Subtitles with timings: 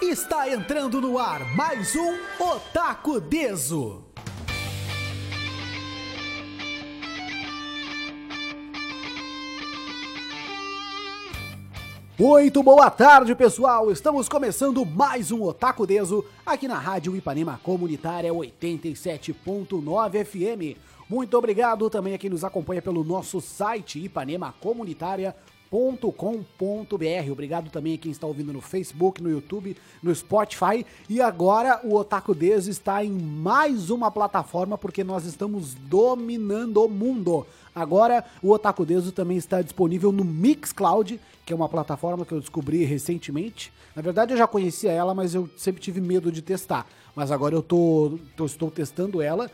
[0.00, 4.04] Está entrando no ar mais um Otaku Deso.
[12.16, 13.90] Muito boa tarde, pessoal!
[13.90, 20.78] Estamos começando mais um Otaku Deso aqui na Rádio Ipanema Comunitária 87.9 FM.
[21.08, 23.98] Muito obrigado também a quem nos acompanha pelo nosso site
[25.72, 27.30] ipanemacomunitaria.com.br.
[27.32, 30.84] Obrigado também a quem está ouvindo no Facebook, no YouTube, no Spotify.
[31.08, 36.88] E agora o Otaku Deso está em mais uma plataforma porque nós estamos dominando o
[36.88, 37.46] mundo.
[37.74, 42.40] Agora o Otaku Deso também está disponível no Mixcloud, que é uma plataforma que eu
[42.40, 43.72] descobri recentemente.
[43.94, 46.86] Na verdade eu já conhecia ela, mas eu sempre tive medo de testar.
[47.16, 49.50] Mas agora eu tô, tô- estou testando ela.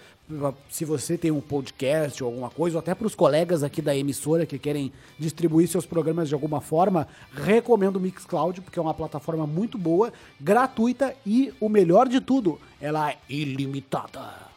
[0.70, 3.94] Se você tem um podcast ou alguma coisa, ou até para os colegas aqui da
[3.94, 8.94] emissora que querem distribuir seus programas de alguma forma, recomendo o Mixcloud, porque é uma
[8.94, 14.53] plataforma muito boa, gratuita e o melhor de tudo, ela é ilimitada.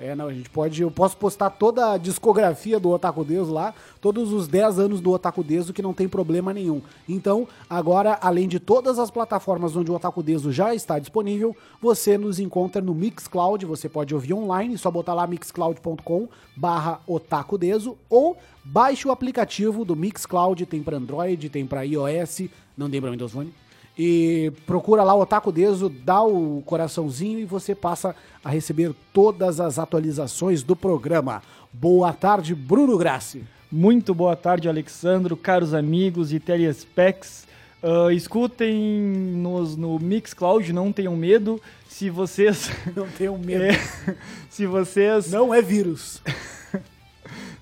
[0.00, 0.80] É, não, a gente pode.
[0.80, 5.10] Eu posso postar toda a discografia do Otaku Deso lá, todos os 10 anos do
[5.10, 6.80] Otaku Deso, que não tem problema nenhum.
[7.08, 12.16] Então, agora, além de todas as plataformas onde o Otaku Deso já está disponível, você
[12.16, 17.98] nos encontra no Mixcloud, você pode ouvir online, só botar lá mixcloud.com barra Otaku Deso,
[18.08, 22.42] ou baixe o aplicativo do Mixcloud, tem para Android, tem para iOS,
[22.76, 23.52] não tem para Windows Phone.
[23.98, 29.58] E procura lá o Otaku Deso, dá o coraçãozinho e você passa a receber todas
[29.58, 31.42] as atualizações do programa.
[31.72, 33.44] Boa tarde, Bruno Grassi.
[33.70, 37.48] Muito boa tarde, Alexandro, caros amigos e telespecs.
[37.82, 41.60] Ah, escutem nos, no Mixcloud, não tenham medo.
[41.88, 42.70] Se vocês.
[42.94, 43.64] Não tenham medo.
[43.64, 44.16] É,
[44.48, 45.30] se vocês.
[45.32, 46.22] Não é vírus.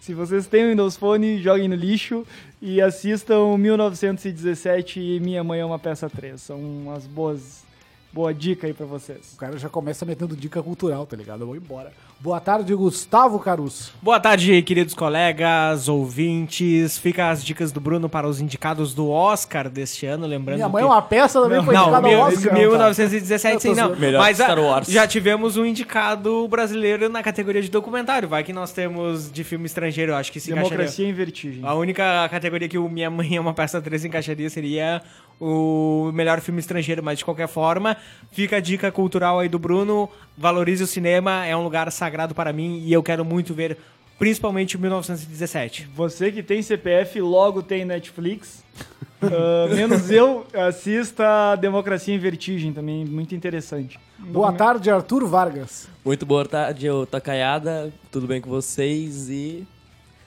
[0.07, 2.25] Se vocês têm Windows Phone, joguem no lixo
[2.63, 6.41] e assistam 1917 e Minha Mãe é uma Peça 3.
[6.41, 7.65] São umas boas.
[8.13, 9.33] Boa dica aí pra vocês.
[9.35, 11.41] O cara já começa metendo dica cultural, tá ligado?
[11.41, 11.93] Eu vou embora.
[12.19, 13.93] Boa tarde, Gustavo Caruso.
[14.03, 16.97] Boa tarde, queridos colegas, ouvintes.
[16.99, 20.83] Fica as dicas do Bruno para os indicados do Oscar deste ano, lembrando Minha mãe
[20.83, 20.89] que...
[20.89, 22.55] é uma peça também foi não, indicada mil- ao Oscar.
[22.55, 23.95] 1917 sim, não.
[23.97, 24.89] Melhor Mas Star Wars.
[24.89, 28.27] já tivemos um indicado brasileiro na categoria de documentário.
[28.27, 30.71] Vai que nós temos de filme estrangeiro, acho que se encaixaria.
[30.79, 31.61] Democracia em vertigem.
[31.65, 35.03] A única categoria que o Minha Mãe é uma peça 3 encaixaria seria
[35.41, 37.97] o melhor filme estrangeiro, mas de qualquer forma,
[38.33, 40.09] fica a dica cultural aí do Bruno.
[40.37, 43.77] Valorize o cinema, é um lugar sagrado para mim e eu quero muito ver,
[44.19, 45.89] principalmente o 1917.
[45.95, 48.65] Você que tem CPF logo tem Netflix.
[49.23, 53.99] Ah, menos eu, assista Democracia em Vertigem também, muito interessante.
[54.19, 55.89] Boa tarde, Arthur Vargas.
[56.05, 57.93] Muito boa tarde, ô Takayada.
[58.11, 59.29] Tudo bem com vocês?
[59.31, 59.67] E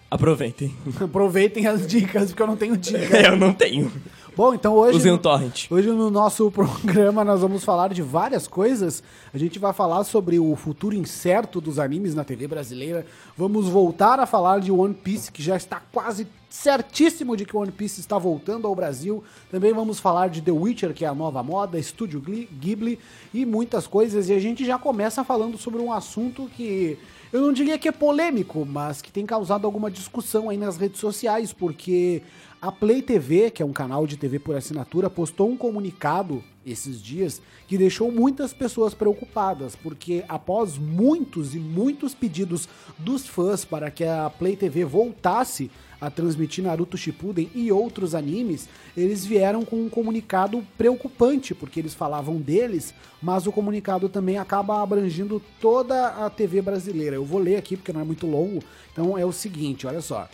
[0.10, 0.76] aproveitem.
[1.00, 3.18] Aproveitem as dicas, porque eu não tenho dica.
[3.22, 3.92] Eu não tenho.
[4.36, 4.98] Bom, então hoje.
[4.98, 5.66] Usem torrent.
[5.70, 9.04] Hoje no nosso programa nós vamos falar de várias coisas.
[9.34, 13.06] A gente vai falar sobre o futuro incerto dos animes na TV brasileira.
[13.38, 17.72] Vamos voltar a falar de One Piece, que já está quase certíssimo de que One
[17.72, 19.24] Piece está voltando ao Brasil.
[19.52, 23.00] Também vamos falar de The Witcher, que é a nova moda, Estúdio Ghibli
[23.34, 24.30] e muitas coisas.
[24.30, 26.98] E a gente já começa falando sobre um assunto que
[27.32, 31.00] eu não diria que é polêmico, mas que tem causado alguma discussão aí nas redes
[31.00, 32.24] sociais, porque
[32.62, 37.02] a Play TV, que é um canal de TV por assinatura, postou um comunicado esses
[37.02, 42.68] dias que deixou muitas pessoas preocupadas, porque após muitos e muitos pedidos
[42.98, 48.70] dos fãs para que a Play TV voltasse a transmitir Naruto Shippuden e outros animes,
[48.96, 54.82] eles vieram com um comunicado preocupante, porque eles falavam deles, mas o comunicado também acaba
[54.82, 57.16] abrangindo toda a TV brasileira.
[57.16, 58.64] Eu vou ler aqui porque não é muito longo.
[58.92, 60.30] Então é o seguinte, olha só.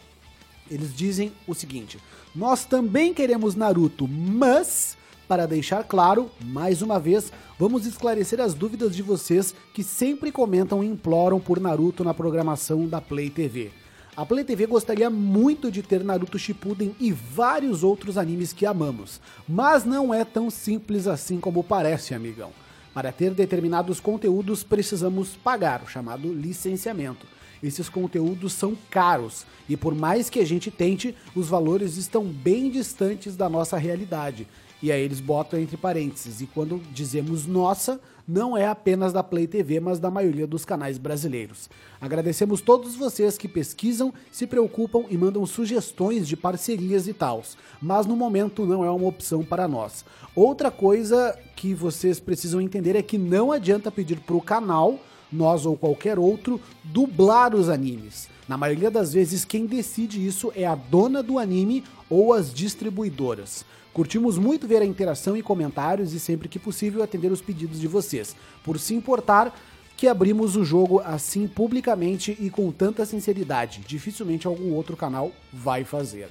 [0.70, 2.00] Eles dizem o seguinte:
[2.36, 4.98] Nós também queremos Naruto, mas
[5.28, 10.84] para deixar claro, mais uma vez, vamos esclarecer as dúvidas de vocês que sempre comentam
[10.84, 13.72] e imploram por Naruto na programação da Play TV.
[14.18, 19.20] A Play TV gostaria muito de ter Naruto Shippuden e vários outros animes que amamos,
[19.46, 22.52] mas não é tão simples assim como parece, amigão.
[22.94, 27.28] Para ter determinados conteúdos precisamos pagar, o chamado licenciamento.
[27.62, 32.70] Esses conteúdos são caros e por mais que a gente tente, os valores estão bem
[32.70, 34.48] distantes da nossa realidade.
[34.82, 36.40] E aí eles botam entre parênteses.
[36.40, 40.98] E quando dizemos nossa, não é apenas da Play TV, mas da maioria dos canais
[40.98, 41.70] brasileiros.
[42.02, 48.06] Agradecemos todos vocês que pesquisam, se preocupam e mandam sugestões de parcerias e tals, mas
[48.06, 50.04] no momento não é uma opção para nós.
[50.36, 55.00] Outra coisa que vocês precisam entender é que não adianta pedir para o canal,
[55.32, 58.30] nós ou qualquer outro, dublar os animes.
[58.48, 63.66] Na maioria das vezes, quem decide isso é a dona do anime ou as distribuidoras.
[63.96, 67.88] Curtimos muito ver a interação e comentários e sempre que possível atender os pedidos de
[67.88, 68.36] vocês.
[68.62, 69.58] Por se importar
[69.96, 73.80] que abrimos o jogo assim publicamente e com tanta sinceridade.
[73.88, 76.28] Dificilmente algum outro canal vai fazer.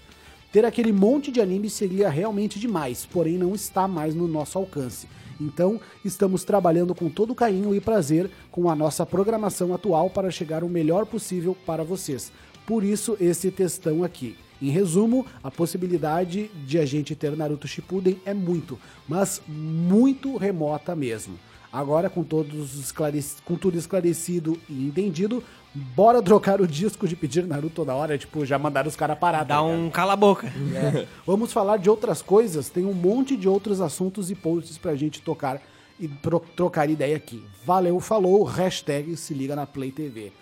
[0.53, 5.09] Ter aquele monte de anime seria realmente demais, porém não está mais no nosso alcance.
[5.41, 10.63] Então, estamos trabalhando com todo carinho e prazer com a nossa programação atual para chegar
[10.65, 12.31] o melhor possível para vocês.
[12.67, 14.37] Por isso, esse textão aqui.
[14.65, 20.97] Em resumo, a possibilidade de a gente ter Naruto Shippuden é muito, mas muito remota
[20.97, 21.39] mesmo.
[21.71, 23.27] Agora, com, todos esclarec...
[23.45, 25.43] com tudo esclarecido e entendido,
[25.75, 28.17] bora trocar o disco de pedir Naruto toda hora.
[28.17, 29.39] Tipo, já mandaram os caras parar.
[29.41, 29.79] tá Dá ligado?
[29.81, 30.47] um cala-boca.
[30.75, 31.07] É.
[31.27, 32.71] Vamos falar de outras coisas.
[32.71, 35.61] Tem um monte de outros assuntos e posts pra gente tocar
[36.01, 37.43] e tro- trocar ideia aqui.
[37.67, 38.45] Valeu, falou.
[38.45, 40.33] Hashtag se liga na Play TV.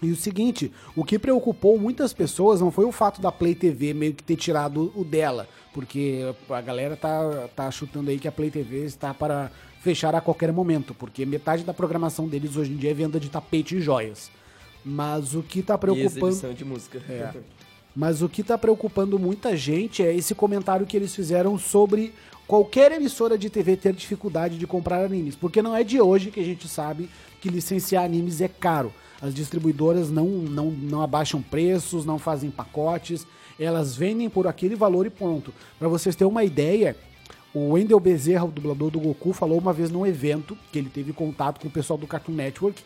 [0.00, 3.92] E o seguinte, o que preocupou muitas pessoas não foi o fato da Play TV
[3.92, 8.32] meio que ter tirado o dela, porque a galera tá, tá chutando aí que a
[8.32, 9.50] Play TV está para
[9.80, 13.28] fechar a qualquer momento, porque metade da programação deles hoje em dia é venda de
[13.28, 14.30] tapete e joias.
[14.84, 16.28] Mas o que tá E preocupando.
[16.28, 17.02] exibição de música.
[17.08, 17.32] É.
[17.94, 22.14] Mas o que tá preocupando muita gente é esse comentário que eles fizeram sobre
[22.46, 25.34] qualquer emissora de TV ter dificuldade de comprar animes.
[25.34, 27.10] Porque não é de hoje que a gente sabe
[27.40, 28.92] que licenciar animes é caro.
[29.20, 33.26] As distribuidoras não, não, não abaixam preços, não fazem pacotes,
[33.58, 35.52] elas vendem por aquele valor e ponto.
[35.78, 36.96] Para vocês terem uma ideia,
[37.52, 41.12] o Wendel Bezerra, o dublador do Goku, falou uma vez num evento que ele teve
[41.12, 42.82] contato com o pessoal do Cartoon Network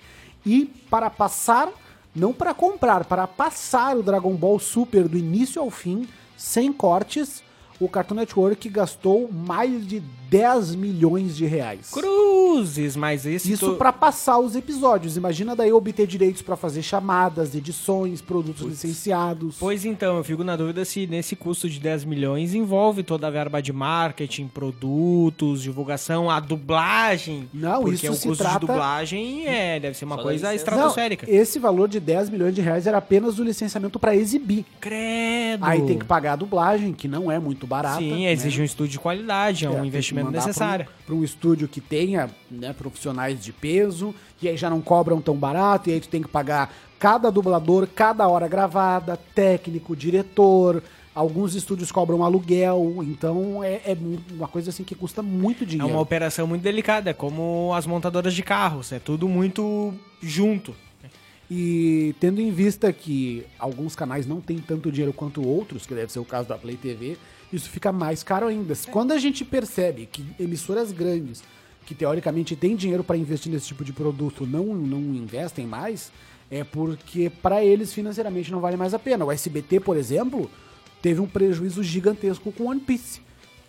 [0.47, 1.69] e para passar,
[2.15, 7.43] não para comprar, para passar o Dragon Ball Super do início ao fim, sem cortes,
[7.79, 10.03] o Cartoon Network gastou mais de
[10.33, 11.91] 10 milhões de reais.
[11.91, 13.53] Cruzes, mas esse...
[13.53, 15.15] Isso to- pra passar os episódios.
[15.19, 19.57] Imagina daí obter direitos pra fazer chamadas, edições, produtos licenciados.
[19.61, 23.31] Pois então, eu fico na dúvida se nesse custo de 10 milhões envolve toda a
[23.31, 27.47] verba de marketing, produtos, divulgação, a dublagem.
[27.53, 30.55] Não, porque isso o se custo trata- de dublagem é, deve ser uma Só coisa
[30.55, 31.27] estratosférica.
[31.27, 34.65] Não, esse valor de 10 milhões de reais era apenas o licenciamento pra exibir.
[34.81, 35.63] Credo!
[35.67, 37.99] Aí tem que pagar a dublagem, que não é muito barata.
[37.99, 38.33] Sim, né?
[38.33, 40.87] exige um estúdio de qualidade, é, um que investimento mandar pra um- necessário.
[41.07, 45.35] Pra um, estúdio que tenha né, profissionais de peso, e aí já não cobram tão
[45.37, 50.83] barato, e aí tu tem que pagar cada dublador, cada hora gravada, técnico, diretor.
[51.15, 53.97] Alguns estúdios cobram aluguel, então é, é
[54.33, 55.93] uma coisa assim que custa muito É dinheiro.
[55.93, 59.93] uma operação muito delicada, é como as montadoras de carros, é tudo muito
[60.23, 60.75] junto.
[61.51, 66.11] E tendo em vista que alguns canais não têm tanto dinheiro quanto outros, que deve
[66.11, 67.19] ser o caso da Play TV,
[67.53, 68.75] isso fica mais caro ainda.
[68.91, 71.43] Quando a gente percebe que emissoras grandes,
[71.85, 76.11] que teoricamente têm dinheiro para investir nesse tipo de produto, não, não investem mais,
[76.51, 79.25] é porque para eles financeiramente não vale mais a pena.
[79.25, 80.51] O SBT, por exemplo,
[81.01, 83.21] teve um prejuízo gigantesco com One Piece.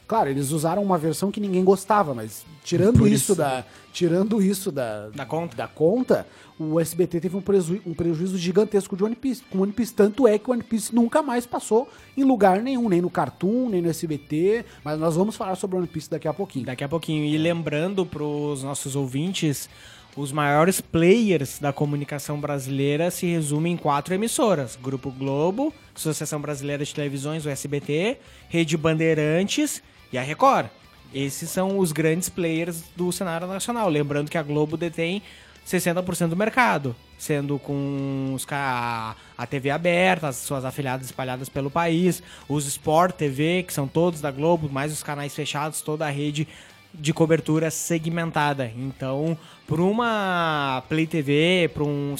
[0.07, 3.35] Claro, eles usaram uma versão que ninguém gostava, mas tirando isso, isso.
[3.35, 3.63] da
[3.93, 5.55] tirando isso da, Da conta.
[5.55, 6.27] da conta,
[6.59, 9.43] o SBT teve um, preju- um prejuízo gigantesco de One Piece.
[9.49, 12.89] Com One Piece, tanto é que o One Piece nunca mais passou em lugar nenhum,
[12.89, 14.65] nem no Cartoon, nem no SBT.
[14.83, 16.65] Mas nós vamos falar sobre One Piece daqui a pouquinho.
[16.65, 17.23] Daqui a pouquinho.
[17.25, 19.69] E lembrando para os nossos ouvintes,
[20.17, 26.83] os maiores players da comunicação brasileira se resumem em quatro emissoras: Grupo Globo, Associação Brasileira
[26.83, 28.17] de Televisões, o SBT,
[28.49, 29.81] Rede Bandeirantes
[30.11, 30.67] e a Record.
[31.13, 33.87] Esses são os grandes players do cenário nacional.
[33.89, 35.21] Lembrando que a Globo detém
[35.67, 41.69] 60% do mercado, sendo com os, ca- a TV aberta, as suas afiliadas espalhadas pelo
[41.71, 46.09] país, os Sport TV, que são todos da Globo, mais os canais fechados, toda a
[46.09, 46.47] rede
[46.93, 48.71] de cobertura segmentada.
[48.77, 52.15] Então, por uma Play TV, por um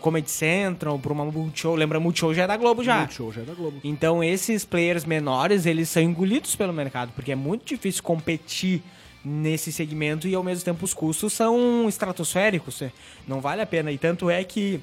[0.00, 2.98] Comedy Central, por uma Multishow, lembra Multishow já é da Globo já.
[2.98, 3.78] Multishow já é da Globo.
[3.82, 8.82] Então esses players menores, eles são engolidos pelo mercado, porque é muito difícil competir
[9.24, 12.82] nesse segmento e ao mesmo tempo os custos são estratosféricos.
[12.82, 12.92] é,
[13.26, 13.90] Não vale a pena.
[13.90, 14.80] E tanto é que,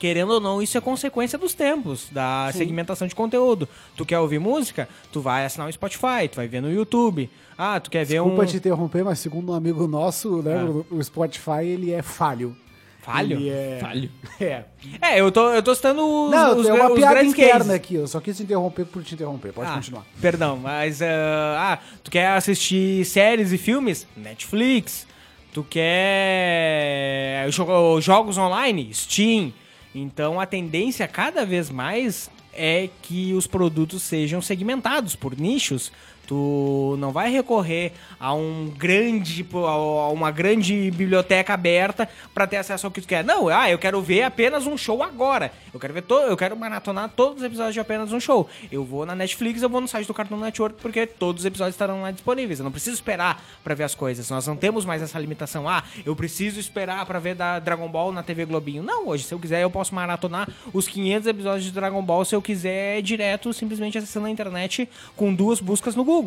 [0.00, 3.68] querendo ou não, isso é consequência dos tempos, da segmentação de conteúdo.
[3.96, 4.88] Tu quer ouvir música?
[5.12, 7.30] Tu vai assinar o Spotify, tu vai ver no YouTube.
[7.56, 8.46] Ah, tu quer ver Desculpa um...
[8.46, 12.56] te interromper, mas segundo um amigo nosso, né, o, o Spotify, ele é falho.
[13.02, 13.36] Falho?
[13.38, 13.78] Ele é...
[13.80, 14.10] Falho.
[14.40, 14.64] É.
[15.02, 17.70] É, eu tô, eu tô citando os, Não, os, é uma os piada interna cases.
[17.70, 17.94] aqui.
[17.96, 19.52] Eu só quis te interromper por te interromper.
[19.52, 20.06] Pode Ah, continuar.
[20.20, 21.02] Perdão, mas.
[21.02, 24.06] ah, ah, tu quer assistir séries e filmes?
[24.16, 25.06] Netflix.
[25.52, 28.90] Tu quer jo- jogos online?
[28.94, 29.52] Steam.
[29.94, 35.92] Então a tendência cada vez mais é que os produtos sejam segmentados por nichos.
[36.30, 42.86] Tu não vai recorrer a um grande a uma grande biblioteca aberta para ter acesso
[42.86, 43.24] ao que tu quer.
[43.24, 45.50] Não, ah, eu quero ver apenas um show agora.
[45.74, 48.48] Eu quero ver todo, eu quero maratonar todos os episódios de apenas um show.
[48.70, 51.74] Eu vou na Netflix, eu vou no site do Cartoon Network porque todos os episódios
[51.74, 52.60] estarão lá disponíveis.
[52.60, 54.30] Eu não preciso esperar para ver as coisas.
[54.30, 55.68] Nós não temos mais essa limitação.
[55.68, 58.84] Ah, eu preciso esperar para ver da Dragon Ball na TV Globinho.
[58.84, 62.36] Não, hoje se eu quiser eu posso maratonar os 500 episódios de Dragon Ball se
[62.36, 66.19] eu quiser direto simplesmente acessando a internet com duas buscas no Google.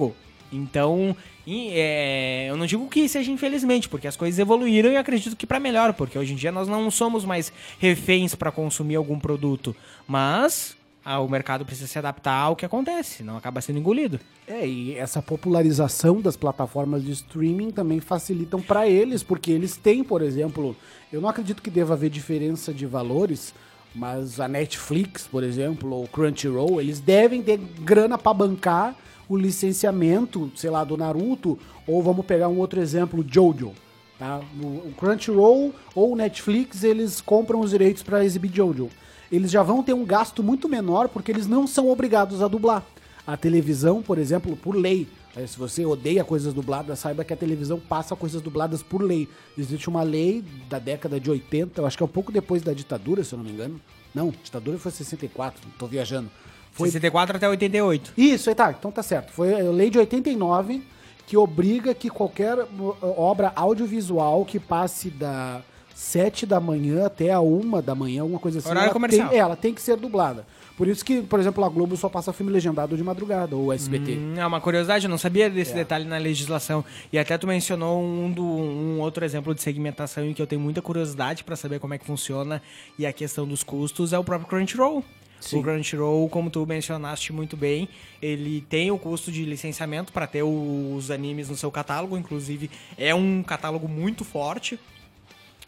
[0.52, 5.36] Então, e, é, eu não digo que seja infelizmente, porque as coisas evoluíram e acredito
[5.36, 9.20] que para melhor, porque hoje em dia nós não somos mais reféns para consumir algum
[9.20, 9.76] produto,
[10.08, 14.20] mas ah, o mercado precisa se adaptar ao que acontece, não acaba sendo engolido.
[14.48, 20.04] É, e essa popularização das plataformas de streaming também facilitam para eles, porque eles têm,
[20.04, 20.76] por exemplo,
[21.12, 23.54] eu não acredito que deva haver diferença de valores,
[23.94, 28.96] mas a Netflix, por exemplo, ou Crunchyroll, eles devem ter grana para bancar
[29.34, 33.74] o licenciamento, sei lá, do Naruto, ou vamos pegar um outro exemplo, Jojo.
[34.18, 34.40] Tá?
[34.62, 38.90] O Crunchyroll ou o Netflix, eles compram os direitos para exibir Jojo.
[39.32, 42.86] Eles já vão ter um gasto muito menor porque eles não são obrigados a dublar.
[43.26, 47.38] A televisão, por exemplo, por lei, né, se você odeia coisas dubladas, saiba que a
[47.38, 49.28] televisão passa coisas dubladas por lei.
[49.58, 52.74] Existe uma lei da década de 80, eu acho que é um pouco depois da
[52.74, 53.82] ditadura, se eu não me engano.
[54.14, 56.30] Não, ditadura foi 64, tô viajando.
[56.74, 58.14] Foi 64 até 88.
[58.18, 59.32] Isso, tá, então tá certo.
[59.32, 60.84] Foi a lei de 89
[61.26, 65.62] que obriga que qualquer uh, obra audiovisual que passe da
[65.94, 69.30] 7 da manhã até a 1 da manhã, alguma coisa assim, Horário ela comercial.
[69.30, 70.46] Tem, é, ela tem que ser dublada.
[70.76, 74.18] Por isso que, por exemplo, a Globo só passa filme legendado de madrugada, ou SBT.
[74.18, 75.76] Hum, é uma curiosidade, eu não sabia desse É.
[75.76, 76.84] detalhe na legislação.
[77.12, 80.60] E até tu mencionou um, do, um outro exemplo de segmentação em que eu tenho
[80.60, 82.60] muita curiosidade para saber como é que funciona
[82.98, 85.04] e a questão dos custos é o próprio Crunchyroll.
[85.44, 85.60] Sim.
[85.60, 87.90] O Crunchyroll, como tu mencionaste muito bem,
[88.22, 93.14] ele tem o custo de licenciamento para ter os animes no seu catálogo, inclusive é
[93.14, 94.80] um catálogo muito forte.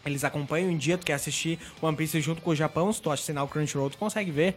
[0.06, 3.12] Eles acompanham em dia, tu quer assistir One Piece junto com o Japão, se tu
[3.12, 4.56] assinar o Crunchyroll, tu consegue ver.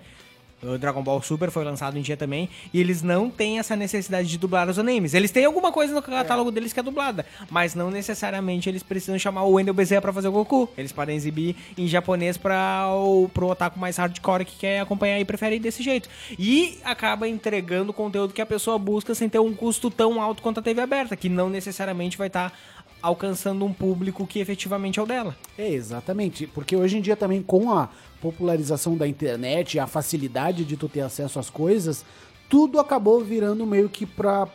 [0.63, 2.49] O Dragon Ball Super foi lançado em dia também.
[2.73, 5.15] E eles não têm essa necessidade de dublar os animes.
[5.15, 7.25] Eles têm alguma coisa no catálogo deles que é dublada.
[7.49, 10.69] Mas não necessariamente eles precisam chamar o Wendell Bezerra pra fazer o Goku.
[10.77, 15.25] Eles podem exibir em japonês para o pro otaku mais hardcore que quer acompanhar e
[15.25, 16.09] prefere ir desse jeito.
[16.37, 20.43] E acaba entregando o conteúdo que a pessoa busca sem ter um custo tão alto
[20.43, 21.17] quanto a TV aberta.
[21.17, 22.53] Que não necessariamente vai estar
[23.03, 25.37] alcançando um público que efetivamente é o dela.
[25.57, 26.47] É, exatamente.
[26.47, 27.89] Porque hoje em dia também com a
[28.21, 32.05] popularização da internet e a facilidade de tu ter acesso às coisas,
[32.49, 34.49] tudo acabou virando meio que pra,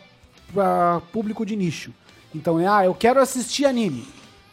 [0.52, 1.92] pra público de nicho.
[2.34, 4.06] Então é, ah, eu quero assistir anime.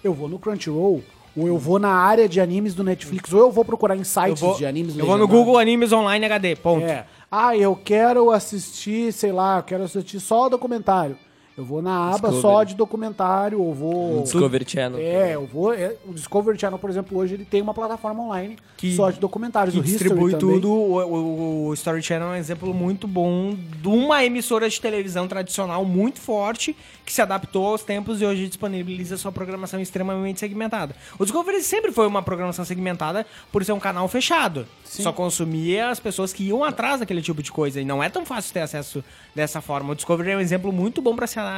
[0.04, 1.04] Eu vou no Crunchyroll,
[1.36, 4.42] ou eu vou na área de animes do Netflix, ou eu vou procurar em sites
[4.42, 5.28] vou, de animes eu vou no.
[5.28, 6.86] Google Animes Online HD, ponto.
[6.86, 7.06] É.
[7.30, 11.18] Ah, eu quero assistir, sei lá, eu quero assistir só documentário.
[11.62, 12.42] Eu vou na aba Discovery.
[12.42, 14.24] só de documentário, ou vou.
[14.24, 15.00] Discovery Channel.
[15.00, 15.72] É, eu vou.
[15.72, 19.20] é, o Discovery Channel, por exemplo, hoje ele tem uma plataforma online Que- só de
[19.20, 19.76] documentários.
[19.76, 20.72] que o distribui tudo.
[20.72, 25.28] O, o- o Story Channel é um exemplo muito bom de uma emissora de televisão
[25.28, 26.76] tradicional muito forte
[27.06, 30.96] que se adaptou aos tempos e hoje disponibiliza sua programação extremamente segmentada.
[31.20, 34.66] O Discovery sempre foi uma programação segmentada por ser um canal fechado.
[34.84, 38.26] Só consumia as pessoas que iam atrás daquele tipo de coisa e não é tão
[38.26, 39.04] fácil ter acesso
[39.36, 39.94] dessa forma.
[39.94, 41.51] O Discovery é um exemplo muito bom para se analisar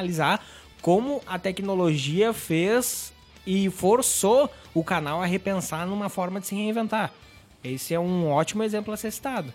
[0.81, 3.13] como a tecnologia fez
[3.45, 7.11] e forçou o canal a repensar numa forma de se reinventar.
[7.63, 9.53] Esse é um ótimo exemplo a ser citado.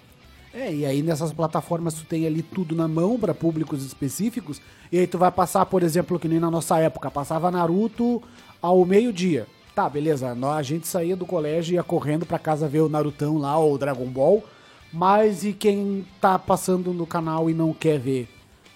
[0.54, 4.60] É, e aí nessas plataformas tu tem ali tudo na mão para públicos específicos.
[4.90, 8.22] E aí tu vai passar, por exemplo, que nem na nossa época, passava Naruto
[8.62, 9.46] ao meio-dia.
[9.74, 12.88] Tá, beleza, nó- a gente saía do colégio e ia correndo pra casa ver o
[12.88, 14.42] Narutão lá, ou o Dragon Ball.
[14.90, 18.28] Mas e quem tá passando no canal e não quer ver?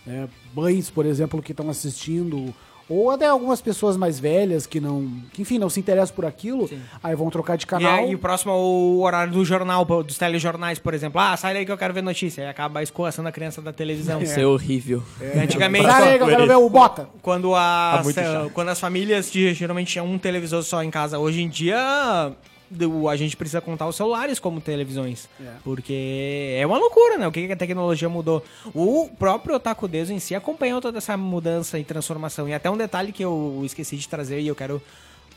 [0.04, 0.28] né?
[0.54, 2.54] Mães, por exemplo, que estão assistindo,
[2.88, 6.68] ou até algumas pessoas mais velhas que não, que enfim, não se interessam por aquilo,
[7.02, 8.04] aí vão trocar de E, canal.
[8.04, 11.18] aí, o próximo é o horário do jornal, dos telejornais, por exemplo.
[11.20, 12.42] Ah, sai daí que eu quero ver notícia.
[12.42, 14.20] E acaba escoaçando a criança da televisão.
[14.20, 15.02] Isso é horrível.
[15.42, 17.08] Antigamente, Sai aí que eu quero ver o Bota.
[17.22, 18.50] quando as, Ah, muito chato.
[18.52, 22.32] quando as famílias de- geralmente tinham um televisor só em casa, hoje em dia
[22.72, 25.28] do- a gente precisa contar os celulares como televisões.
[25.40, 25.52] É.
[25.62, 27.26] Porque é uma loucura, né?
[27.28, 28.44] O que que a tecnologia mudou.
[28.74, 32.48] O próprio Otaku Deso em si acompanhou toda essa mudança e transformação.
[32.48, 34.80] E até um detalhe que eu esqueci de trazer e eu quero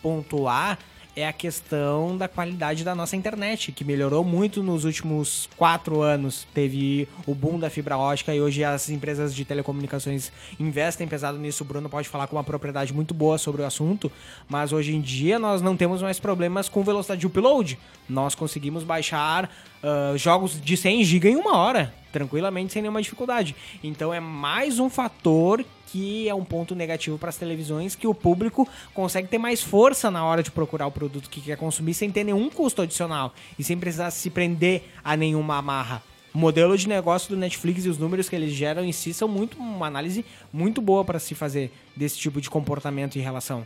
[0.01, 0.77] pontuar
[1.15, 6.45] é a questão da qualidade da nossa internet, que melhorou muito nos últimos quatro anos.
[6.53, 11.63] Teve o boom da fibra ótica e hoje as empresas de telecomunicações investem pesado nisso.
[11.63, 14.12] O Bruno pode falar com uma propriedade muito boa sobre o assunto,
[14.50, 17.79] mas hoje em dia nós não temos mais problemas com velocidade de upload.
[18.10, 19.50] Nós conseguimos baixar
[19.81, 23.55] uh, jogos de 100 GB em uma hora, tranquilamente, sem nenhuma dificuldade.
[23.81, 25.63] Então é mais um fator
[25.95, 30.11] que é um ponto negativo para as televisões, que o público consegue ter mais força
[30.11, 33.63] na hora de procurar o produto que quer consumir sem ter nenhum custo adicional e
[33.63, 36.03] sem precisar se prender a nenhuma amarra.
[36.33, 39.25] O modelo de negócio do Netflix e os números que eles geram em si são
[39.25, 43.65] muito uma análise muito boa para se fazer desse tipo de comportamento e relação.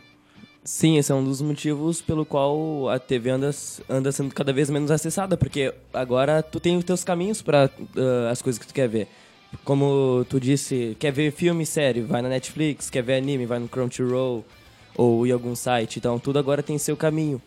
[0.62, 3.50] Sim, esse é um dos motivos pelo qual a TV anda,
[3.88, 8.28] anda sendo cada vez menos acessada, porque agora tu tem os teus caminhos para uh,
[8.30, 9.08] as coisas que tu quer ver.
[9.64, 13.68] Como tu disse, quer ver filme, série, vai na Netflix, quer ver anime, vai no
[13.68, 14.44] Crunchyroll
[14.96, 15.98] ou em algum site.
[15.98, 17.40] Então tudo agora tem seu caminho.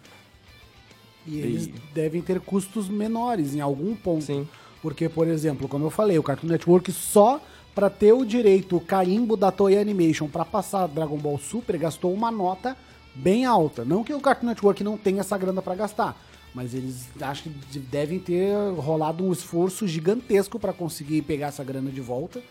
[1.25, 1.73] E eles e...
[1.93, 4.25] devem ter custos menores em algum ponto.
[4.25, 4.47] Sim.
[4.81, 7.41] Porque, por exemplo, como eu falei, o Cartoon Network só
[7.73, 12.13] para ter o direito, o carimbo da Toei Animation para passar Dragon Ball Super gastou
[12.13, 12.77] uma nota
[13.15, 13.85] bem alta.
[13.85, 16.21] Não que o Cartoon Network não tenha essa grana para gastar,
[16.53, 21.89] mas eles acho que devem ter rolado um esforço gigantesco para conseguir pegar essa grana
[21.89, 22.41] de volta,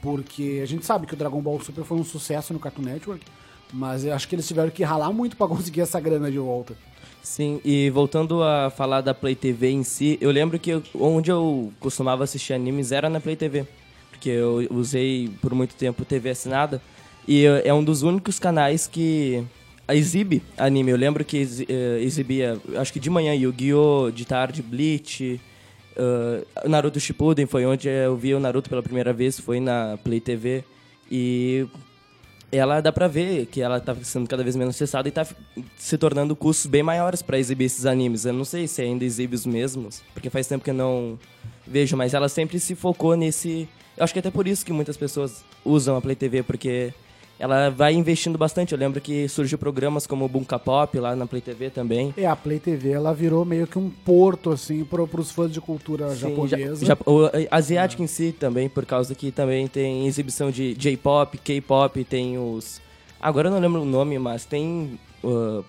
[0.00, 3.24] porque a gente sabe que o Dragon Ball Super foi um sucesso no Cartoon Network,
[3.72, 6.74] mas eu acho que eles tiveram que ralar muito para conseguir essa grana de volta.
[7.22, 11.70] Sim, e voltando a falar da Play TV em si, eu lembro que onde eu
[11.78, 13.66] costumava assistir animes era na Play TV,
[14.10, 16.80] porque eu usei por muito tempo TV assinada,
[17.28, 19.44] e é um dos únicos canais que
[19.94, 20.90] exibe anime.
[20.90, 25.40] Eu lembro que uh, exibia, acho que de manhã, Yu-Gi-Oh!, de tarde, Bleach.
[25.96, 30.20] Uh, Naruto Shippuden foi onde eu vi o Naruto pela primeira vez, foi na Play
[30.20, 30.64] TV.
[31.10, 31.66] E
[32.52, 35.26] ela dá pra ver que ela tá sendo cada vez menos acessada e tá
[35.76, 38.24] se tornando custos bem maiores para exibir esses animes.
[38.24, 41.18] Eu não sei se ainda exibe os mesmos, porque faz tempo que eu não
[41.66, 43.68] vejo, mas ela sempre se focou nesse.
[43.96, 46.92] Eu acho que é até por isso que muitas pessoas usam a Play TV, porque
[47.40, 48.72] ela vai investindo bastante.
[48.72, 52.14] Eu lembro que surgiu programas como o Bunka Pop lá na Play TV também.
[52.14, 55.58] É, a Play TV ela virou meio que um porto, assim, para os fãs de
[55.58, 56.84] cultura Sim, japonesa.
[56.84, 58.04] Ja, o, asiático é.
[58.04, 62.78] em si também, por causa que também tem exibição de J-pop, K-pop, tem os.
[63.18, 65.64] Agora eu não lembro o nome, mas tem uh,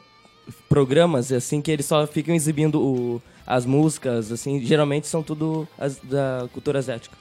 [0.68, 5.96] programas assim que eles só ficam exibindo o, as músicas, assim, geralmente são tudo as,
[5.98, 7.16] da cultura asiática.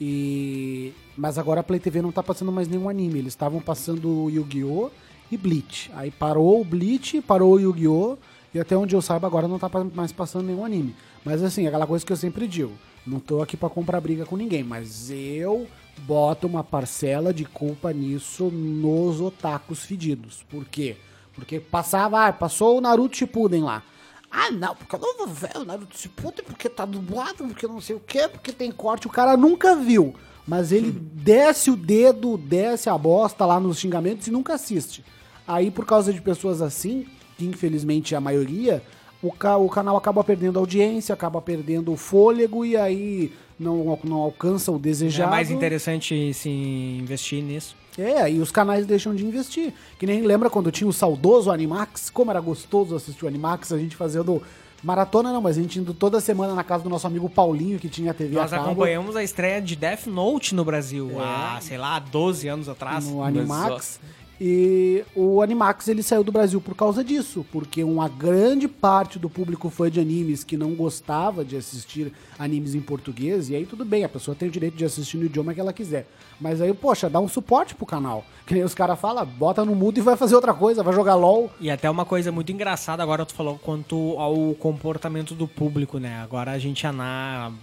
[0.00, 4.30] E mas agora a Play TV não tá passando mais nenhum anime, eles estavam passando
[4.30, 4.90] Yu-Gi-Oh
[5.30, 5.90] e Bleach.
[5.94, 8.16] Aí parou o Bleach, parou o Yu-Gi-Oh
[8.54, 10.94] e até onde eu saiba agora não tá mais passando nenhum anime.
[11.24, 12.72] Mas assim, aquela coisa que eu sempre digo,
[13.06, 15.66] não tô aqui para comprar briga com ninguém, mas eu
[15.98, 20.44] boto uma parcela de culpa nisso nos otakus fedidos.
[20.48, 20.96] Por quê?
[21.34, 23.82] Porque passava, ah, passou o Naruto Shippuden lá.
[24.30, 27.80] Ah, não, porque eu não vou ver o Naruto Shippuden, porque tá dublado, porque não
[27.80, 29.06] sei o quê, porque tem corte.
[29.06, 30.14] O cara nunca viu,
[30.46, 35.04] mas ele desce o dedo, desce a bosta lá nos xingamentos e nunca assiste.
[35.46, 37.06] Aí, por causa de pessoas assim,
[37.38, 38.82] que infelizmente é a maioria,
[39.22, 44.16] o, ca o canal acaba perdendo audiência, acaba perdendo o fôlego e aí não, não
[44.16, 45.30] alcança o desejado.
[45.30, 47.74] É mais interessante se investir nisso.
[47.98, 49.74] É, aí os canais deixam de investir.
[49.98, 52.10] Que nem lembra quando tinha o saudoso Animax?
[52.10, 54.40] Como era gostoso assistir o Animax, a gente fazendo
[54.82, 57.88] maratona não, mas a gente indo toda semana na casa do nosso amigo Paulinho, que
[57.88, 61.24] tinha a TV Nós a acompanhamos a estreia de Death Note no Brasil, é.
[61.24, 63.06] há, sei lá, 12 anos atrás.
[63.06, 64.00] No Animax.
[64.40, 69.28] E o Animax ele saiu do Brasil por causa disso, porque uma grande parte do
[69.28, 73.84] público fã de animes que não gostava de assistir animes em português, e aí tudo
[73.84, 76.06] bem, a pessoa tem o direito de assistir no idioma que ela quiser.
[76.40, 78.24] Mas aí, poxa, dá um suporte pro canal.
[78.48, 81.16] Que nem os caras falam, bota no mudo e vai fazer outra coisa, vai jogar
[81.16, 81.50] LOL.
[81.60, 86.22] E até uma coisa muito engraçada agora tu falou quanto ao comportamento do público, né?
[86.22, 86.86] Agora a gente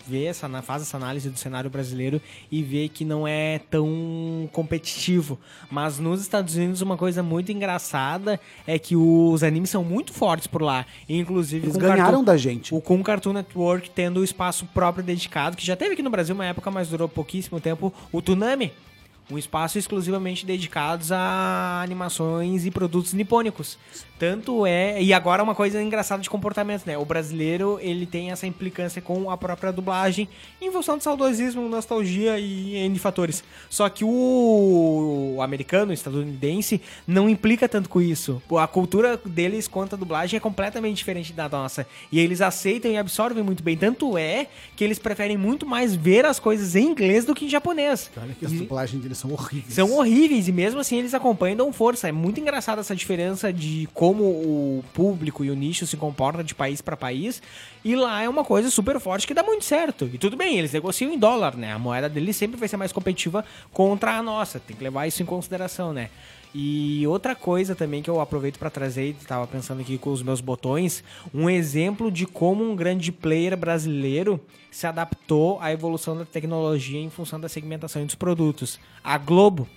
[0.05, 5.39] vê essa, faz essa análise do cenário brasileiro e vê que não é tão competitivo.
[5.71, 10.47] Mas nos Estados Unidos uma coisa muito engraçada é que os animes são muito fortes
[10.47, 10.85] por lá.
[11.07, 12.73] Inclusive Eles ganharam Cartoon, da gente.
[12.73, 16.35] O, com Cartoon Network tendo o espaço próprio dedicado, que já teve aqui no Brasil
[16.35, 18.71] uma época, mas durou pouquíssimo tempo, o Tsunami
[19.29, 23.77] um espaço exclusivamente dedicados a animações e produtos nipônicos.
[24.19, 26.97] Tanto é, e agora uma coisa engraçada de comportamento, né?
[26.97, 30.29] O brasileiro, ele tem essa implicância com a própria dublagem
[30.61, 33.43] em função do saudosismo, nostalgia e N fatores.
[33.69, 38.41] Só que o americano, o estadunidense, não implica tanto com isso.
[38.59, 41.87] A cultura deles quanto a dublagem é completamente diferente da nossa.
[42.11, 43.75] E eles aceitam e absorvem muito bem.
[43.75, 47.49] Tanto é que eles preferem muito mais ver as coisas em inglês do que em
[47.49, 48.11] japonês.
[48.15, 49.73] Olha que a dublagem deles eles são horríveis.
[49.73, 52.07] São horríveis e mesmo assim eles acompanham e dão força.
[52.07, 56.53] É muito engraçada essa diferença de como o público e o nicho se comporta de
[56.53, 57.41] país para país.
[57.83, 60.07] E lá é uma coisa super forte que dá muito certo.
[60.13, 61.73] E tudo bem, eles negociam em dólar, né?
[61.73, 64.59] A moeda deles sempre vai ser mais competitiva contra a nossa.
[64.59, 66.11] Tem que levar isso em consideração, né?
[66.53, 70.39] E outra coisa também que eu aproveito para trazer, estava pensando aqui com os meus
[70.39, 74.39] botões, um exemplo de como um grande player brasileiro
[74.69, 78.79] se adaptou à evolução da tecnologia em função da segmentação dos produtos.
[79.03, 79.67] A Globo.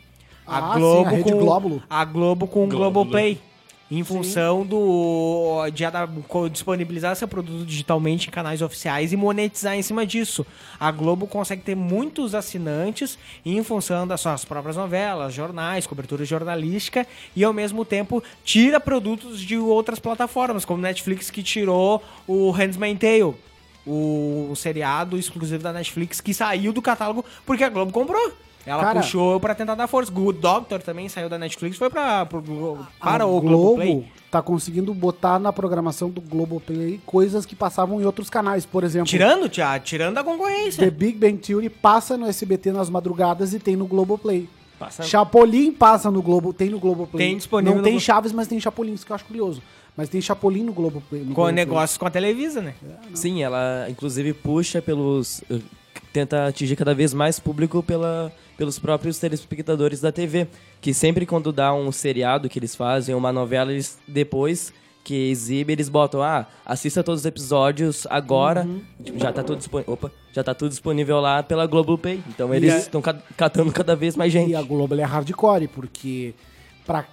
[0.46, 1.82] Ah, sim, a Rede com Glóbulo.
[1.88, 2.68] a Globo com o.
[2.68, 3.47] Globoplay.
[3.90, 5.84] Em função do de
[6.50, 10.44] disponibilizar seu produto digitalmente em canais oficiais e monetizar em cima disso.
[10.78, 17.06] A Globo consegue ter muitos assinantes em função das suas próprias novelas, jornais, cobertura jornalística
[17.34, 23.00] e ao mesmo tempo tira produtos de outras plataformas, como Netflix que tirou o Handmaid's
[23.00, 23.34] Tale,
[23.86, 28.47] o seriado exclusivo da Netflix que saiu do catálogo porque a Globo comprou.
[28.68, 30.12] Ela Cara- puxou pra tentar dar força.
[30.12, 32.42] Good Doctor também saiu da Netflix, foi pra, pro
[33.00, 34.06] para o Globo Globoplay.
[34.30, 38.66] tá conseguindo botar na programação do Globoplay coisas que passavam em outros canais.
[38.66, 40.90] Por exemplo, Tirando, tia, tirando a The concorrência.
[40.90, 44.48] Big Bang Theory passa no SBT nas madrugadas e tem no Globoplay.
[44.78, 47.26] Passa- Chapolin passa no Globo, tem no Globoplay.
[47.26, 49.60] Tem disponível Não no tem Glo- Chaves, mas tem Chapolin, isso que eu acho curioso.
[49.96, 51.22] Mas tem Chapolin no Globoplay.
[51.22, 51.54] no Com Globoplay.
[51.56, 52.74] negócios com a Televisa, né?
[53.14, 55.42] Sim, ela inclusive puxa pelos.
[56.12, 60.46] Tenta atingir cada vez mais público pela, pelos próprios telespectadores da TV.
[60.80, 64.72] Que sempre quando dá um seriado que eles fazem, uma novela, eles depois
[65.04, 68.68] que exibe, eles botam, ah, assista todos os episódios agora.
[69.16, 72.22] Já, tá tudo disponível, opa, já tá tudo disponível lá pela Globoplay.
[72.28, 73.00] Então eles é- estão
[73.36, 74.50] catando cada vez mais gente.
[74.50, 76.34] E a Globo é hardcore, porque
[76.86, 77.06] pra,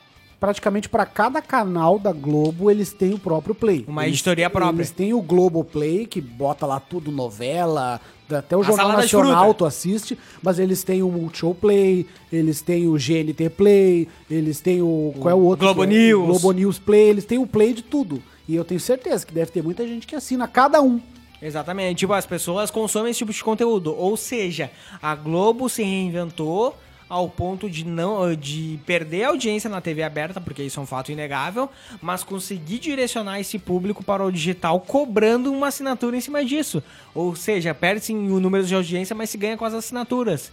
[0.45, 3.83] praticamente para cada canal da Globo eles têm o próprio Play.
[3.87, 4.77] Uma Eles- editoria própria.
[4.77, 9.53] Eles têm o Globo Play, que bota lá tudo, novela, até o A Jornal Nacional
[9.55, 14.83] tu assiste, mas eles têm o Multishow Play, eles têm o GNT Play, eles têm
[14.83, 15.15] o...
[15.19, 15.65] Qual é o outro?
[15.65, 15.87] Globo é?
[15.87, 16.27] News.
[16.27, 18.21] Globo News Play, eles têm o Play de tudo.
[18.47, 21.01] E eu tenho certeza que deve ter muita gente que assina cada um.
[21.41, 21.99] Exatamente.
[21.99, 23.95] Tipo, as pessoas consomem esse tipo de conteúdo.
[23.95, 24.69] Ou seja,
[25.01, 26.75] a Globo se reinventou
[27.09, 31.11] ao ponto de não de perder audiência na TV aberta, porque isso é um fato
[31.11, 31.69] inegável,
[32.01, 36.83] mas conseguir direcionar esse público para o digital cobrando uma assinatura em cima disso.
[37.13, 40.51] Ou seja, perde-se o número de audiência, mas se ganha com as assinaturas.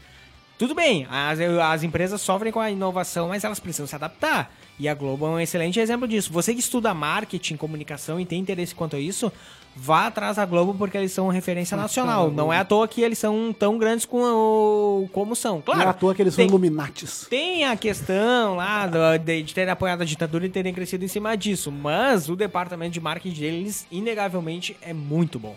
[0.59, 4.55] Tudo bem, as, as empresas sofrem com a inovação, mas elas precisam se adaptar.
[4.79, 6.33] E a Globo é um excelente exemplo disso.
[6.33, 9.33] Você que estuda marketing, comunicação e tem interesse quanto a isso,
[9.75, 12.31] vá atrás da Globo porque eles são referência nacional.
[12.31, 15.61] Não é à toa que eles são tão grandes como, como são.
[15.63, 17.27] Claro, Não é à toa que eles são tem- Illuminatis.
[17.31, 21.09] tem a questão lá do- de, de terem apoiado a ditadura e terem crescido em
[21.09, 25.57] cima disso, mas o departamento de marketing deles, inegavelmente, é muito bom.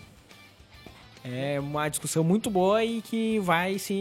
[1.24, 3.92] É uma discussão muito boa e que vai se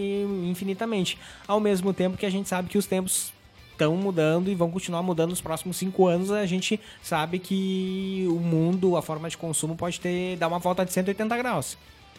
[0.47, 1.17] infinitamente.
[1.47, 3.33] Ao mesmo tempo que a gente sabe que os tempos
[3.75, 8.39] estão mudando e vão continuar mudando nos próximos cinco anos, a gente sabe que o
[8.39, 11.77] mundo, a forma de consumo pode ter dar uma volta de 180 graus.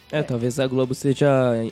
[0.09, 1.27] É, talvez a Globo seja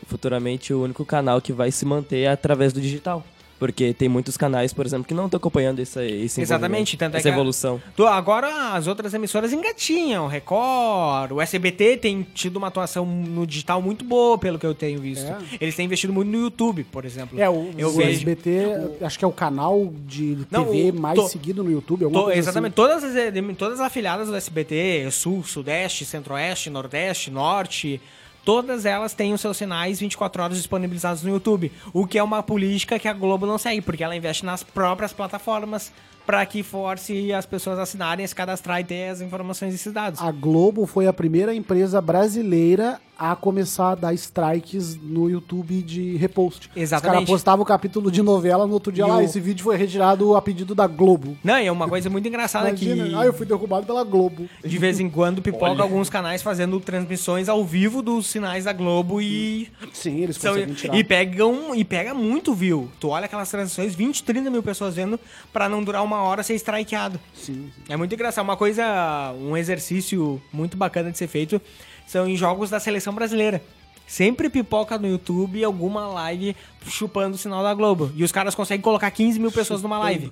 [0.07, 3.23] futuramente o único canal que vai se manter através do digital.
[3.57, 7.19] Porque tem muitos canais, por exemplo, que não estão acompanhando esse, esse Exatamente, tanto é
[7.19, 7.81] essa evolução.
[8.09, 14.03] Agora as outras emissoras engatinham, Record, o SBT tem tido uma atuação no digital muito
[14.03, 15.25] boa, pelo que eu tenho visto.
[15.25, 15.37] É.
[15.61, 17.39] Eles têm investido muito no YouTube, por exemplo.
[17.39, 18.11] É, o, eu o vejo.
[18.11, 22.03] SBT, acho que é o canal de Não, TV o- mais to- seguido no YouTube.
[22.03, 22.75] alguma To- coisa exatamente, assim.
[22.75, 28.01] todas, as, todas as afiliadas do SBT, Sul, Sudeste, Centro-Oeste, Nordeste, Norte,
[28.45, 31.71] todas elas têm os seus sinais 24 horas disponibilizados no YouTube.
[31.91, 35.11] O que é uma política que a Globo não segue, porque ela investe nas próprias
[35.11, 35.91] plataformas
[36.25, 40.21] para que force as pessoas a assinarem, se cadastrar e ter as informações desses dados.
[40.21, 46.17] A Globo foi a primeira empresa brasileira a começar a dar strikes no YouTube de
[46.17, 46.69] repost.
[46.75, 47.13] Os Exatamente.
[47.13, 49.17] caras postavam o capítulo de novela no outro dia E lá.
[49.17, 51.37] o- Esse vídeo foi retirado a pedido da Globo.
[51.43, 54.49] Não, e é uma coisa muito engraçada Imagina, que ah, eu fui derrubado pela Globo.
[54.63, 59.21] de vez em quando pipoca alguns canais fazendo transmissões ao vivo dos sinais da Globo
[59.21, 60.95] e Sim, eles São- conseguem tirar.
[60.97, 62.89] e pegam e pega muito view.
[62.99, 65.19] Tu olha aquelas transmissões, 20, 30 mil pessoas vendo
[65.53, 67.19] pra não durar uma hora ser strikeado.
[67.33, 67.81] Sim, sim.
[67.87, 68.43] É muito engraçado.
[68.43, 71.61] Uma coisa, um exercício muito bacana de ser feito
[72.05, 73.61] são em jogos da seleção brasileira.
[74.07, 76.55] Sempre pipoca no YouTube alguma live
[76.87, 78.11] chupando o sinal da Globo.
[78.15, 80.31] E os caras conseguem colocar 15 mil pessoas numa live.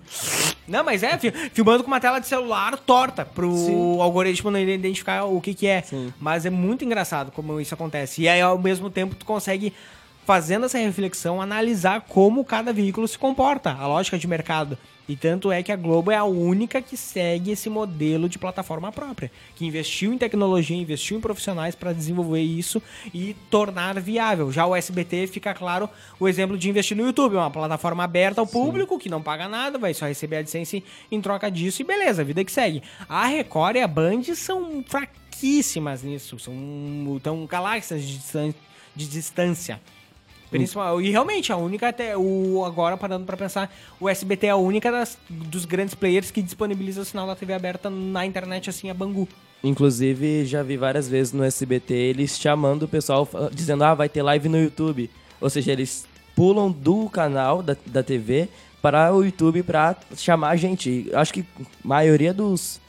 [0.67, 3.99] Não, mas é, fi- filmando com uma tela de celular torta pro Sim.
[3.99, 5.83] algoritmo não identificar o que que é.
[6.19, 8.21] Mas é muito engraçado como isso acontece.
[8.21, 9.73] E aí, ao mesmo tempo, tu consegue,
[10.25, 14.77] fazendo essa reflexão, analisar como cada veículo se comporta, a lógica de mercado.
[15.07, 18.89] E tanto é que a Globo é a única que segue esse modelo de plataforma
[18.89, 22.81] própria, que investiu em tecnologia, investiu em profissionais para desenvolver isso
[23.13, 24.49] e tornar viável.
[24.49, 28.47] Já o SBT fica claro o exemplo de investir no YouTube, uma plataforma aberta ao
[28.47, 30.81] público que não paga nada, vai só receber a licença
[31.11, 32.81] em troca disso e beleza, vida que segue.
[33.09, 36.55] A Record e a Band são fraquíssimas nisso, são
[37.21, 38.03] tão galáxias
[38.95, 39.81] de distância.
[40.57, 44.55] Principal, e realmente, a única até o agora parando pra pensar, o SBT é a
[44.55, 48.89] única das, dos grandes players que disponibiliza o sinal da TV aberta na internet assim
[48.89, 49.27] a Bangu.
[49.63, 54.21] Inclusive, já vi várias vezes no SBT eles chamando o pessoal, dizendo, ah, vai ter
[54.21, 55.09] live no YouTube.
[55.39, 58.49] Ou seja, eles pulam do canal da, da TV
[58.81, 61.09] para o YouTube para chamar a gente.
[61.13, 62.81] Acho que a maioria dos,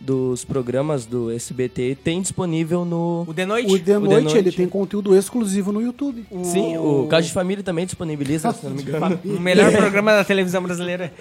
[0.00, 3.24] dos programas do SBT tem disponível no...
[3.28, 3.72] O de noite.
[3.72, 4.38] O de, O noite, de noite.
[4.38, 6.24] ele tem conteúdo exclusivo no YouTube.
[6.42, 9.20] Sim, o Caso de Família também disponibiliza, se não me engano.
[9.24, 11.12] O melhor programa da televisão brasileira.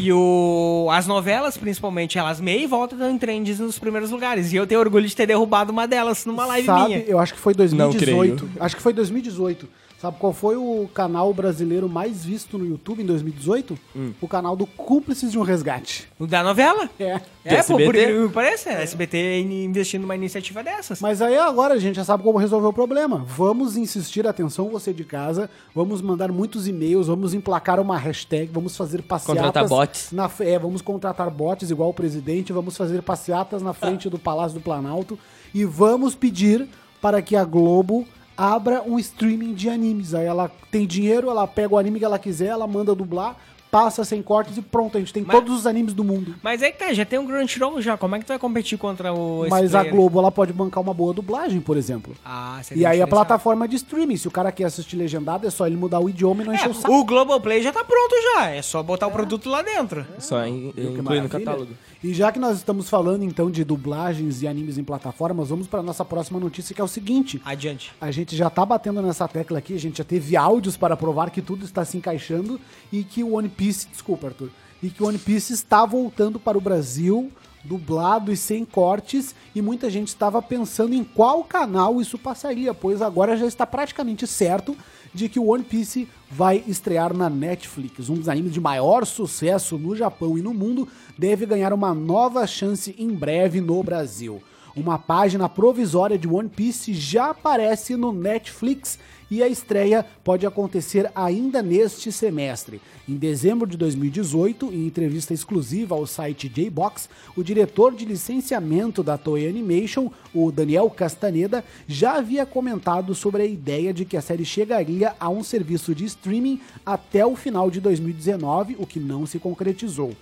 [0.00, 4.52] E o, as novelas, principalmente, elas meio e voltam em trends nos primeiros lugares.
[4.52, 6.98] E eu tenho orgulho de ter derrubado uma delas numa live Sabe, minha.
[7.06, 8.48] eu acho que foi Não 2018.
[8.60, 9.66] Acho que foi 2018.
[10.06, 13.76] Sabe qual foi o canal brasileiro mais visto no YouTube em 2018?
[13.96, 14.12] Hum.
[14.20, 16.06] O canal do Cúmplices de um Resgate.
[16.16, 16.88] O da novela?
[16.96, 17.20] É.
[17.44, 21.00] É, pô, por que pareça, a SBT investindo numa iniciativa dessas.
[21.00, 23.24] Mas aí agora a gente já sabe como resolver o problema.
[23.26, 28.76] Vamos insistir, atenção você de casa, vamos mandar muitos e-mails, vamos emplacar uma hashtag, vamos
[28.76, 29.42] fazer passeatas...
[29.42, 30.12] Contratar bots.
[30.12, 34.56] Na, é, vamos contratar bots igual o presidente, vamos fazer passeatas na frente do Palácio
[34.56, 35.18] do Planalto
[35.52, 36.68] e vamos pedir
[37.00, 40.14] para que a Globo abra um streaming de animes.
[40.14, 43.36] Aí ela tem dinheiro, ela pega o anime que ela quiser, ela manda dublar,
[43.70, 46.34] passa sem cortes e pronto, a gente tem Mas- todos os animes do mundo.
[46.42, 47.96] Mas aí que tá, já tem um Crunchyroll já.
[47.96, 49.46] Como é que tu vai competir contra o.
[49.50, 49.82] Mas a?
[49.84, 52.14] Globo ela pode bancar uma boa dublagem, por exemplo.
[52.24, 55.50] Ah, seria E aí a plataforma de streaming, se o cara quer assistir legendado, é
[55.50, 56.94] só ele mudar o idioma e não encher o É, saco.
[56.94, 58.48] o Globoplay já tá pronto já.
[58.50, 60.06] É só botar o produto lá dentro.
[60.18, 61.72] Só in, Viu que inclui no catálogo.
[62.06, 65.82] E já que nós estamos falando então de dublagens e animes em plataformas, vamos para
[65.82, 67.42] nossa próxima notícia que é o seguinte.
[67.44, 67.92] Adiante.
[68.00, 71.30] A gente já tá batendo nessa tecla aqui, a gente já teve áudios para provar
[71.30, 72.60] que tudo está se encaixando
[72.92, 76.56] e que o One Piece, desculpa, Arthur, e que o One Piece está voltando para
[76.56, 77.32] o Brasil,
[77.64, 83.02] dublado e sem cortes, e muita gente estava pensando em qual canal isso passaria, pois
[83.02, 84.76] agora já está praticamente certo
[85.16, 88.10] de que o One Piece vai estrear na Netflix.
[88.10, 92.46] Um dos animes de maior sucesso no Japão e no mundo deve ganhar uma nova
[92.46, 94.42] chance em breve no Brasil.
[94.76, 98.98] Uma página provisória de One Piece já aparece no Netflix
[99.30, 102.80] e a estreia pode acontecer ainda neste semestre.
[103.08, 109.16] Em dezembro de 2018, em entrevista exclusiva ao site J-Box, o diretor de licenciamento da
[109.16, 114.44] Toei Animation, o Daniel Castaneda, já havia comentado sobre a ideia de que a série
[114.44, 119.38] chegaria a um serviço de streaming até o final de 2019, o que não se
[119.38, 120.14] concretizou.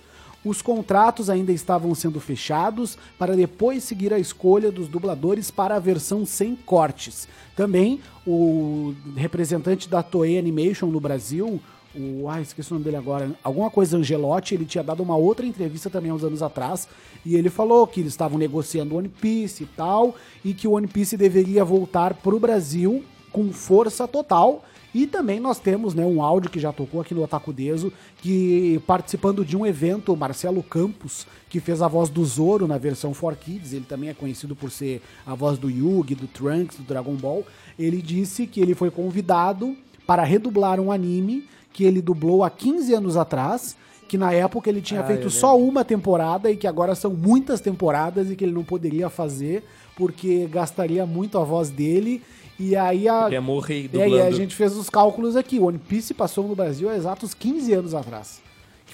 [0.45, 5.79] Os contratos ainda estavam sendo fechados para depois seguir a escolha dos dubladores para a
[5.79, 7.27] versão sem cortes.
[7.55, 11.59] Também o representante da Toei Animation no Brasil,
[11.95, 15.45] o ah, esqueci o nome dele agora, alguma coisa Angelotti, ele tinha dado uma outra
[15.45, 16.87] entrevista também há uns anos atrás,
[17.25, 20.87] e ele falou que eles estavam negociando One Piece e tal, e que o One
[20.87, 24.63] Piece deveria voltar para o Brasil com força total.
[24.95, 28.81] E também nós temos né, um áudio que já tocou aqui no Otaku Deso, que
[28.87, 33.11] participando de um evento, o Marcelo Campos, que fez a voz do Zoro na versão
[33.11, 37.13] 4Kids, ele também é conhecido por ser a voz do Yugi, do Trunks, do Dragon
[37.15, 37.45] Ball,
[37.77, 39.75] ele disse que ele foi convidado
[40.07, 43.75] para redublar um anime que ele dublou há 15 anos atrás,
[44.07, 47.59] que na época ele tinha Ah, feito só uma temporada e que agora são muitas
[47.59, 49.61] temporadas e que ele não poderia fazer
[49.95, 52.21] porque gastaria muito a voz dele.
[52.59, 54.23] E aí a, Ele ia morrer é, e dublando.
[54.23, 55.59] a gente fez os cálculos aqui.
[55.59, 58.41] O One Piece passou no Brasil há exatos 15 anos atrás.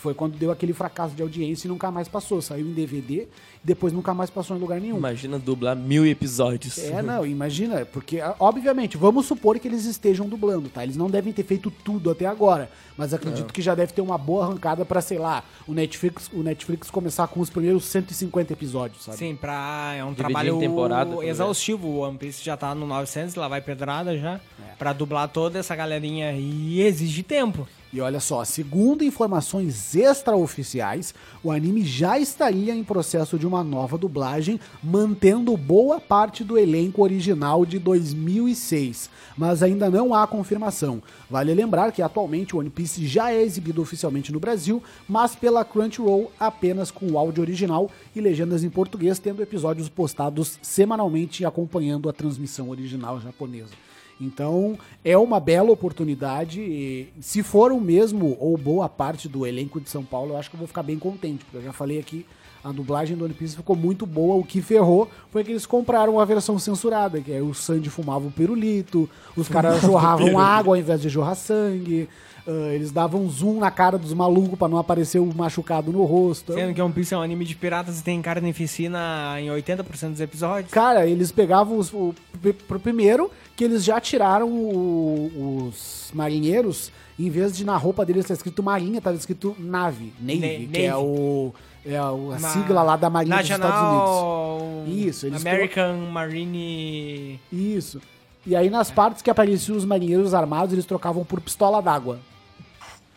[0.02, 2.42] Que foi quando deu aquele fracasso de audiência e nunca mais passou.
[2.42, 3.28] Saiu em DVD e
[3.64, 4.98] depois nunca mais passou em lugar nenhum.
[4.98, 6.80] Imagina dublar mil episódios.
[6.80, 10.82] É, não, imagina, porque, ah, obviamente, vamos supor que eles estejam dublando, tá?
[10.82, 14.18] Eles não devem ter feito tudo até agora, mas acredito que já deve ter uma
[14.18, 19.04] boa arrancada pra, sei lá, o Netflix, o Netflix começar com os primeiros 150 episódios,
[19.04, 19.18] sabe?
[19.20, 21.88] Sim, pra, é um Dividir trabalho em temporada, exaustivo.
[21.88, 24.34] O One Piece já tá no 900, lá vai pedrada já.
[24.34, 24.74] É.
[24.80, 27.68] Pra dublar toda essa galerinha e exige tempo.
[27.94, 33.98] E olha só, segundo informações extraoficiais, o anime já estaria em processo de uma nova
[33.98, 41.04] dublagem, mantendo boa parte do elenco original de 2006, mas ainda não há confirmação.
[41.30, 45.66] Vale lembrar que atualmente o One Piece já é exibido oficialmente no Brasil, mas pela
[45.66, 52.08] Crunchyroll apenas com o áudio original e legendas em português, tendo episódios postados semanalmente acompanhando
[52.08, 53.91] a transmissão original japonesa.
[54.22, 56.62] Então, é uma bela oportunidade.
[56.62, 60.50] E se for o mesmo ou boa parte do elenco de São Paulo, eu acho
[60.50, 62.26] que eu vou ficar bem contente, porque eu já falei aqui,
[62.64, 64.36] a dublagem do One Piece ficou muito boa.
[64.36, 68.28] O que ferrou foi que eles compraram a versão censurada, que aí o Sandy fumava
[68.28, 72.08] o pirulito, os caras jorravam água ao invés de jorrar sangue.
[72.48, 76.54] Ah, eles davam zoom na cara dos malucos pra não aparecer o machucado no rosto.
[76.54, 80.22] Sendo que One Piece é um anime de piratas e tem carnificina em 80% dos
[80.22, 80.72] episódios.
[80.72, 86.92] Cara, eles pegavam os, o, pr- pro primeiro que eles já tiraram o- os marinheiros,
[87.20, 90.90] em vez de na roupa deles estar escrito marinha, tava escrito nave, Navy, que é
[90.92, 91.04] Navy.
[91.06, 91.54] o
[91.86, 95.08] é o- a Na- sigla lá da Marinha dos Estados Unidos.
[95.08, 97.40] Isso, eles American Marine...
[97.52, 98.00] Isso.
[98.46, 102.20] E aí nas partes que apareciam os marinheiros armados, eles trocavam por pistola d'água.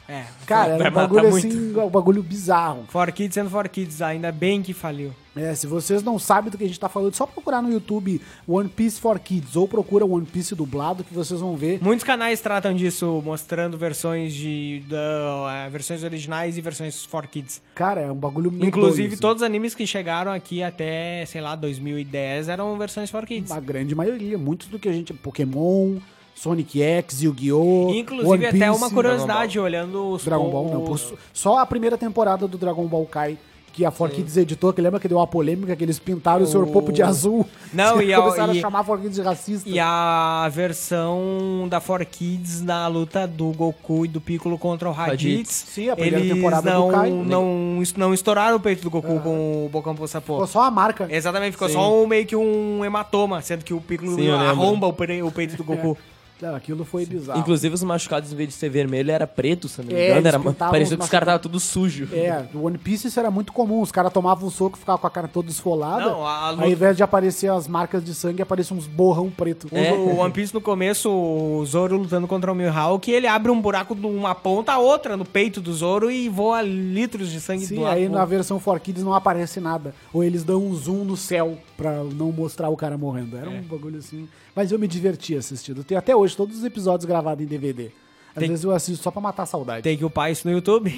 [0.08, 1.46] É, Cara, era um bagulho muito.
[1.46, 2.84] assim, um bagulho bizarro.
[2.88, 5.12] For Kids sendo For Kids, ainda bem que faliu.
[5.36, 8.20] É, se vocês não sabem do que a gente tá falando, só procurar no YouTube
[8.46, 11.82] One Piece for Kids ou procura One Piece dublado que vocês vão ver.
[11.82, 17.60] Muitos canais tratam disso, mostrando versões de eh, versões originais e versões for kids.
[17.74, 21.40] Cara, é um bagulho muito Inclusive, doido, todos os animes que chegaram aqui até, sei
[21.40, 23.50] lá, 2010 eram versões for kids.
[23.50, 25.12] A grande maioria, muitos do que a gente.
[25.14, 25.96] Pokémon,
[26.34, 27.90] Sonic X, Yu-Gi-Oh!
[27.94, 30.84] Inclusive, One até Piece, uma curiosidade, olhando os Dragon Ball, não.
[30.84, 30.96] pô,
[31.32, 33.38] Só a primeira temporada do Dragon Ball Kai,
[33.72, 36.64] que a 4Kids editou, que lembra que deu uma polêmica, que eles pintaram o Sr.
[36.66, 37.44] Popo de azul.
[37.72, 39.68] Não, e a- começaram e- a chamar a 4Kids de racista.
[39.68, 45.50] E a versão da 4Kids na luta do Goku e do Piccolo contra o Raditz.
[45.68, 47.10] Sim, a primeira eles temporada do não, Kai.
[47.10, 50.34] Não, não estouraram o peito do Goku com o Bocão Sapô.
[50.34, 51.08] Ficou só a marca.
[51.10, 51.74] Exatamente, ficou Sim.
[51.74, 54.90] só um, meio que um hematoma, sendo que o Piccolo Sim, arromba o,
[55.26, 55.98] o peito do Goku.
[56.44, 57.38] Não, aquilo foi bizarro.
[57.40, 60.20] Inclusive, os machucados, em vez de ser vermelho, era preto, se não me É, engano.
[60.20, 60.38] eles Era,
[60.70, 62.08] parecia os que os caras estavam tudo sujo.
[62.12, 63.80] É, no One Piece isso era muito comum.
[63.80, 66.04] Os caras tomavam um soco e ficavam com a cara toda esfolada.
[66.04, 69.68] Não, a luta- Ao invés de aparecer as marcas de sangue, apareciam uns borrão preto.
[69.72, 73.60] O- O One Piece no começo, o Zoro lutando contra o Mihawk, ele abre um
[73.60, 77.64] buraco de uma ponta a outra no peito do Zoro e voa litros de sangue
[77.66, 79.94] Sim, do aí na versão 4Kids não aparece nada.
[80.12, 83.36] Ou eles dão um zoom no céu pra não mostrar o cara morrendo.
[83.36, 84.28] Era um bagulho assim.
[84.54, 85.82] Mas eu me diverti assistindo.
[85.82, 87.90] Tem até hoje todos os episódios gravados em DVD.
[88.36, 89.82] Às Tem- vezes eu assisto só pra matar a saudade.
[89.82, 90.90] Tem que upar isso no YouTube.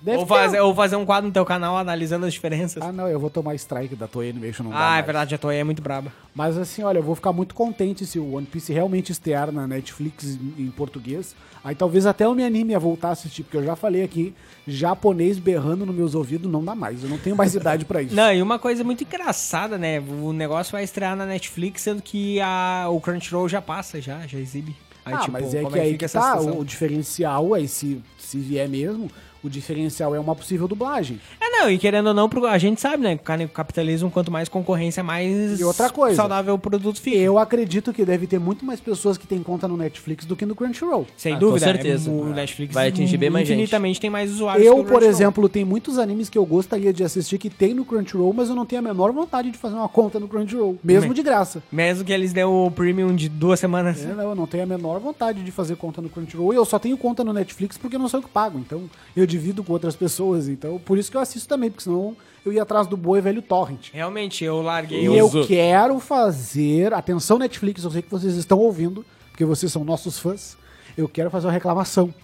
[0.00, 2.80] Deve Ou fazer, ou fazer um quadro no teu canal analisando as diferenças.
[2.82, 5.38] Ah, não, eu vou tomar strike da Toei Animation, não dá Ah, é verdade, a
[5.38, 6.12] Toei é muito braba.
[6.34, 9.66] Mas assim, olha, eu vou ficar muito contente se o One Piece realmente estrear na
[9.66, 11.34] Netflix em português.
[11.64, 14.32] Aí talvez até eu me anime a voltar a assistir, porque eu já falei aqui,
[14.68, 17.02] japonês berrando nos meus ouvidos não dá mais.
[17.02, 18.14] Eu não tenho mais idade pra isso.
[18.14, 19.98] Não, e uma coisa muito engraçada, né?
[20.00, 24.38] O negócio vai estrear na Netflix, sendo que a, o Crunchyroll já passa, já, já
[24.38, 24.76] exibe.
[25.04, 28.38] Aí, ah, tipo, mas é como que aí que tá, o diferencial aí, se, se
[28.38, 29.10] vier mesmo,
[29.44, 31.20] o diferencial é uma possível dublagem.
[31.40, 33.16] É, não, e querendo ou não, a gente sabe, né?
[33.16, 37.16] que O capitalismo, quanto mais concorrência, mais E outra coisa, saudável o produto fica.
[37.16, 40.46] Eu acredito que deve ter muito mais pessoas que têm conta no Netflix do que
[40.46, 41.06] no Crunchyroll.
[41.16, 42.10] Sem Ah, dúvida, com certeza.
[42.10, 43.56] é, o Netflix Vai atingir bem mais gente.
[43.58, 46.92] infinitamente tem mais usuários que Eu, o por exemplo, tem muitos animes que eu gostaria
[46.92, 49.74] de assistir que tem no Crunchyroll, mas eu não tenho a menor vontade de fazer
[49.74, 51.62] uma conta no Crunchyroll, mesmo Me- de graça.
[51.70, 54.02] Mesmo que eles dêem o premium de duas semanas.
[54.04, 56.52] É, não, eu não tenho a menor vontade de fazer conta no Crunchyroll.
[56.52, 58.58] E eu só tenho conta no Netflix porque eu não sou eu que pago.
[58.58, 58.82] Então,
[59.16, 60.48] eu divido com outras pessoas.
[60.48, 62.16] Então, por isso que eu assisto também, porque senão
[62.46, 63.88] eu ia atrás do boi velho torrent.
[63.92, 66.92] Realmente, eu larguei E eu uso- quero fazer.
[66.94, 70.56] Atenção, Netflix, eu sei que vocês estão ouvindo, porque vocês são nossos fãs.
[70.96, 72.14] Eu quero fazer uma reclamação.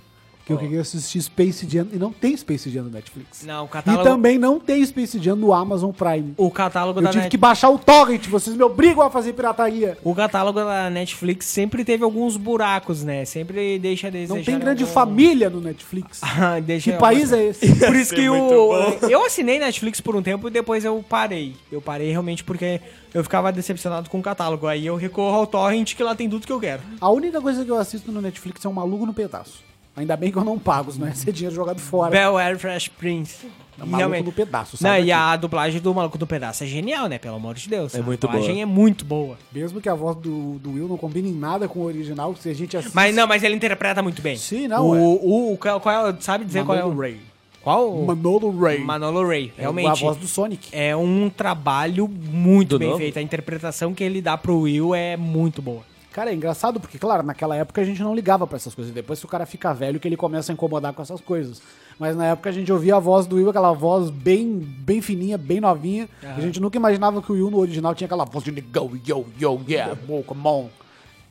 [0.59, 3.45] Que eu queria assistir Space Jam e não tem Space Jam no Netflix.
[3.45, 6.35] Não, o E catálogo, também não tem Space Jam no Amazon Prime.
[6.37, 9.33] o catálogo Eu da tive Net- que baixar o torrent, vocês me obrigam a fazer
[9.33, 9.97] pirataria.
[10.03, 13.25] O catálogo da Netflix sempre teve alguns buracos, né?
[13.25, 14.35] Sempre deixa a desejar.
[14.37, 16.21] Não tem grande algum- família no Netflix.
[16.43, 17.75] Ah, deixa Que país é esse?
[17.85, 18.73] Por isso que o.
[19.11, 21.55] Eu assinei Netflix por um tempo e depois eu parei.
[21.71, 22.81] Eu parei realmente porque
[23.13, 24.67] eu ficava decepcionado com o catálogo.
[24.67, 26.83] Aí eu recorro ao Torrent, que lá tem tudo que eu quero.
[27.01, 29.63] A única coisa que eu assisto no Netflix é um maluco no pedaço.
[29.96, 32.11] Ainda bem que eu não pago, senão esse dinheiro jogado fora.
[32.11, 33.46] Bel Air Fresh Prince.
[33.81, 37.07] É maluco no pedaço, Não, sabe e a dublagem do Maluco do Pedaço é genial,
[37.09, 37.18] né?
[37.18, 37.94] Pelo amor de Deus.
[37.94, 38.62] É a muito dublagem boa.
[38.62, 39.38] é muito boa.
[39.50, 42.50] Mesmo que a voz do, do Will não combine em nada com o original, se
[42.50, 42.94] a gente assiste...
[42.94, 44.37] Mas não, mas ele interpreta muito bem.
[44.37, 44.98] Sim, não, O, é.
[44.98, 47.00] o, o- qual qual é, sabe dizer qual é Manolo o.
[47.00, 47.20] Ray.
[47.62, 48.03] Qual?
[48.05, 48.79] Manolo Ray.
[48.81, 49.53] Manolo Ray.
[49.57, 49.88] É Realmente.
[49.88, 50.68] a voz do Sonic.
[50.72, 53.00] É um trabalho muito Do bem novo?
[53.00, 53.18] feito.
[53.18, 55.83] A interpretação que ele dá pro Will é muito boa.
[56.12, 58.92] Cara, é engraçado porque, claro, naquela época a gente não ligava pra essas coisas.
[58.92, 61.62] Depois que o cara fica velho que ele começa a incomodar com essas coisas.
[62.01, 65.38] Mas na época a gente ouvia a voz do Will, aquela voz bem, bem fininha,
[65.38, 66.09] bem novinha.
[66.23, 69.27] A gente nunca imaginava que o Will no original tinha aquela voz de go, yo,
[69.38, 69.96] yo, yeah,
[70.27, 70.68] come on.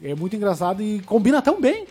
[0.02, 1.86] É muito engraçado e combina tão bem.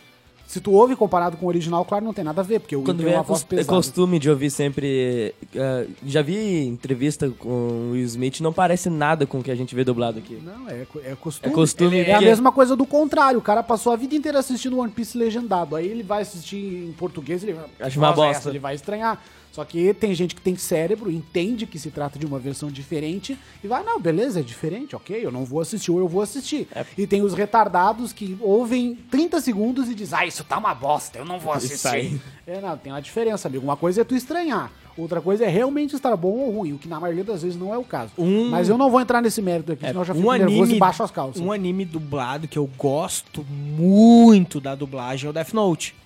[0.48, 2.80] Se tu ouve comparado com o original, claro, não tem nada a ver, porque o
[2.82, 3.76] Quando tem vem uma é voz é pesada.
[3.76, 5.34] costume de ouvir sempre.
[5.54, 9.54] eh, já vi entrevista com o Will Smith, não parece nada com o que a
[9.54, 10.38] gente vê dublado aqui.
[10.42, 11.52] Não, é, co- é costume.
[11.52, 13.38] É costume É a mesma coisa do contrário.
[13.38, 15.76] O cara passou a vida inteira assistindo One Piece legendado.
[15.76, 16.56] Aí ele vai assistir
[16.88, 17.66] em português ele vai.
[17.80, 19.22] Acho uma "Nossa, bosta." essa", ele vai estranhar.
[19.58, 23.36] Só que tem gente que tem cérebro, entende que se trata de uma versão diferente
[23.64, 26.68] e vai, não, beleza, é diferente, ok, eu não vou assistir ou eu vou assistir.
[26.72, 26.86] É.
[26.96, 31.18] E tem os retardados que ouvem 30 segundos e diz, ah, isso tá uma bosta,
[31.18, 32.20] eu não vou assistir.
[32.46, 33.64] É, não, tem uma diferença, amigo.
[33.64, 36.86] Uma coisa é tu estranhar, outra coisa é realmente estar bom ou ruim, o que
[36.86, 38.12] na maioria das vezes não é o caso.
[38.16, 40.78] Um- Mas eu não vou entrar nesse mérito aqui, senão eu já fico nervoso e
[40.78, 41.42] baixo as calças.
[41.42, 45.96] um anime dublado que eu gosto muito da dublagem é o Death Note.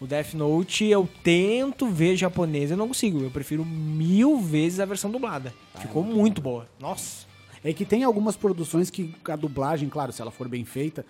[0.00, 3.20] O Death Note eu tento ver japonês, eu não consigo.
[3.20, 5.52] Eu prefiro mil vezes a versão dublada.
[5.74, 6.68] Ah, Ficou muito boa.
[6.78, 7.26] Nossa.
[7.64, 11.04] É que tem algumas produções que a dublagem, claro, se ela for bem feita,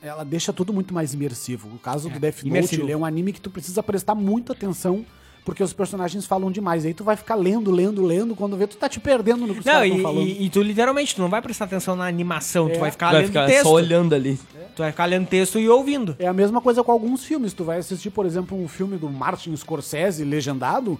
[0.00, 1.68] ela deixa tudo muito mais imersivo.
[1.74, 5.04] O caso do Death Note, é um anime que tu precisa prestar muita atenção,
[5.44, 6.84] porque os personagens falam demais.
[6.84, 9.60] Aí tu vai ficar lendo, lendo, lendo, quando vê, tu tá te perdendo no que
[9.60, 10.26] os Não, caras e, estão falando.
[10.28, 12.72] e- e tu literalmente tu não vai prestar atenção na animação, É.
[12.74, 13.62] tu vai ficar Vai lendo ficar texto.
[13.64, 14.38] só olhando ali.
[14.74, 16.14] Tu vai ficar lendo texto e ouvindo.
[16.18, 17.52] É a mesma coisa com alguns filmes.
[17.52, 20.98] Tu vai assistir, por exemplo, um filme do Martin Scorsese legendado,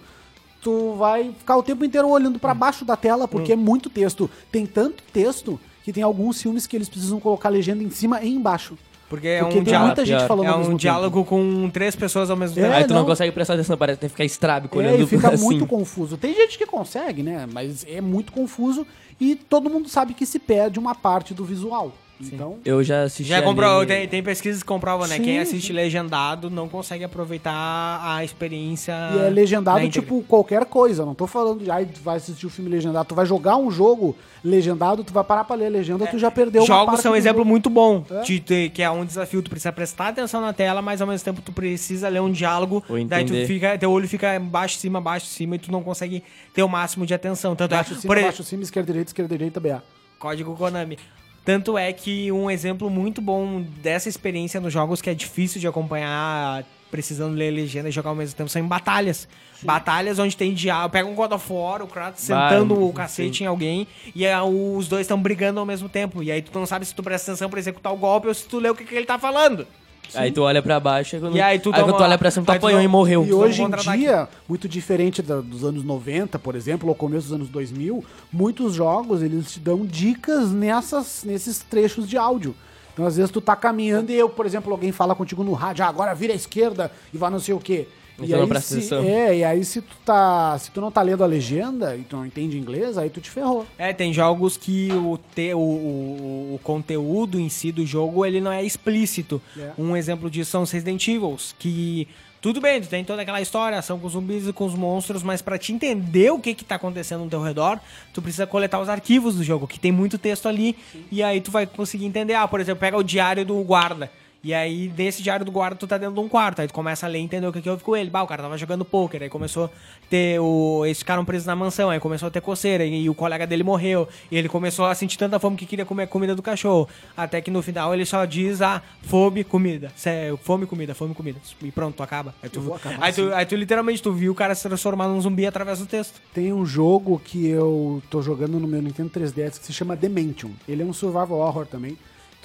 [0.61, 4.29] tu vai ficar o tempo inteiro olhando pra baixo da tela, porque é muito texto.
[4.51, 8.29] Tem tanto texto que tem alguns filmes que eles precisam colocar legenda em cima e
[8.29, 8.77] embaixo.
[9.13, 9.85] Porque é Porque um tem diálogo.
[9.89, 10.79] muita gente falando É ao mesmo um tempo.
[10.81, 12.73] diálogo com três pessoas ao mesmo É, tempo.
[12.75, 13.05] Aí tu não, não.
[13.05, 15.43] consegue prestar atenção, parece que tem que ficar estrábico É, olhando e fica assim.
[15.43, 16.17] muito confuso.
[16.17, 17.47] Tem gente que consegue, né?
[17.53, 18.87] Mas é muito confuso
[19.21, 21.91] e todo mundo sabe que se perde uma parte do visual.
[22.21, 23.23] Então, Eu já assisti.
[23.29, 25.17] Já comprou, tem, tem pesquisas que comprovam, né?
[25.17, 25.73] Sim, Quem assiste sim.
[25.73, 28.93] legendado não consegue aproveitar a experiência.
[29.15, 31.05] e é legendado tipo qualquer coisa.
[31.05, 33.05] Não tô falando de, ai, tu vai assistir o filme legendado.
[33.09, 36.29] Tu vai jogar um jogo legendado, tu vai parar pra ler a legenda, tu já
[36.29, 37.49] perdeu Jogos são um exemplo jogo.
[37.49, 38.21] muito bom, É.
[38.21, 41.23] de ter- que é um desafio, tu precisa prestar atenção na tela, mas ao mesmo
[41.23, 45.27] tempo tu precisa ler um diálogo, daí tu fica, teu olho fica baixo, cima, baixo,
[45.27, 47.55] cima, e tu não consegue ter o máximo de atenção.
[47.55, 49.81] Tanto Baixo, é, cima, por baixo, cima, esquerda, direita, esquerda, direita, BA.
[50.19, 50.97] Código Konami.
[51.45, 55.67] Tanto é que um exemplo muito bom dessa experiência nos jogos que é difícil de
[55.67, 59.27] acompanhar, precisando ler legenda e jogar ao mesmo tempo, são em batalhas.
[59.61, 60.91] Batalhas onde tem diálogo.
[60.91, 62.93] Pega um God of War, o Kratos Vai, sentando o sim.
[62.93, 66.23] cacete em alguém e os dois estão brigando ao mesmo tempo.
[66.23, 68.45] E aí tu não sabe se tu presta atenção pra executar o golpe ou se
[68.45, 69.67] tu lê o que, que ele tá falando.
[70.15, 72.45] Aí tu olha pra baixo, aí quando, E aí tu toma- tu olha pra cima,
[72.45, 73.25] tu aí tu apanhou e morreu.
[73.25, 77.33] E hoje em dia, muito diferente da- dos anos 90, por exemplo, ou começo dos
[77.35, 82.55] anos 2000, muitos jogos eles te dão dicas nessas, nesses trechos de áudio.
[82.93, 85.83] Então, às vezes, tu tá caminhando e eu, por exemplo, alguém fala contigo no rádio,
[85.83, 87.87] ah, agora vira à esquerda e vai não sei o quê.
[88.21, 89.03] E E não aí, presta se, atenção.
[89.03, 90.57] é, e aí se tu tá.
[90.59, 93.29] Se tu não tá lendo a legenda e tu não entende inglês, aí tu te
[93.29, 93.65] ferrou.
[93.77, 98.39] É, tem jogos que o, te, o, o, o conteúdo em si do jogo ele
[98.39, 99.41] não é explícito.
[99.57, 99.71] É.
[99.77, 102.07] Um exemplo disso são os Resident Evil, que
[102.41, 105.23] tudo bem, tu tem toda aquela história, ação com os zumbis e com os monstros,
[105.23, 107.79] mas pra te entender o que que tá acontecendo no teu redor,
[108.13, 110.75] tu precisa coletar os arquivos do jogo, que tem muito texto ali,
[111.09, 112.33] e aí tu vai conseguir entender.
[112.33, 114.11] Ah, por exemplo, pega o diário do guarda.
[114.43, 116.59] E aí, nesse diário do guarda, tu tá dentro de um quarto.
[116.59, 118.09] Aí tu começa a ler e entender o que, que houve com ele.
[118.09, 119.23] Bah, o cara tava jogando pôquer.
[119.23, 119.69] Aí começou a
[120.09, 120.81] ter o.
[120.83, 121.89] Eles ficaram presos na mansão.
[121.89, 122.83] Aí começou a ter coceira.
[122.83, 124.05] E, o colega dele morreu.
[124.29, 126.89] E ele começou a sentir tanta fome que queria comer a comida do cachorro.
[127.15, 129.93] Até que no final ele só diz: ah, fome, comida.
[129.95, 131.39] Cê- Fome, comida, fome, comida.
[131.61, 132.35] E pronto, tu acaba.
[132.43, 132.59] Aí tu,
[132.99, 133.33] aí, tu, assim.
[133.33, 136.19] aí tu literalmente tu viu o cara se transformar num zumbi através do texto.
[136.33, 140.51] Tem um jogo que eu tô jogando no meu Nintendo 3DS que se chama Dementium.
[140.67, 141.97] Ele é um survival horror também.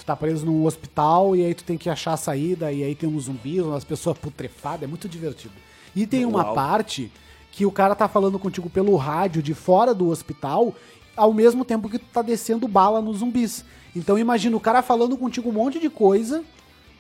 [0.09, 3.07] Tá preso num hospital e aí tu tem que achar a saída e aí tem
[3.07, 5.53] uns zumbis, umas pessoas putrefadas, é muito divertido.
[5.95, 6.55] E tem uma Uau.
[6.55, 7.13] parte
[7.53, 10.75] que o cara tá falando contigo pelo rádio de fora do hospital,
[11.15, 13.67] ao mesmo tempo que tu tá descendo bala nos zumbis.
[13.95, 16.43] Então imagina o cara falando contigo um monte de coisa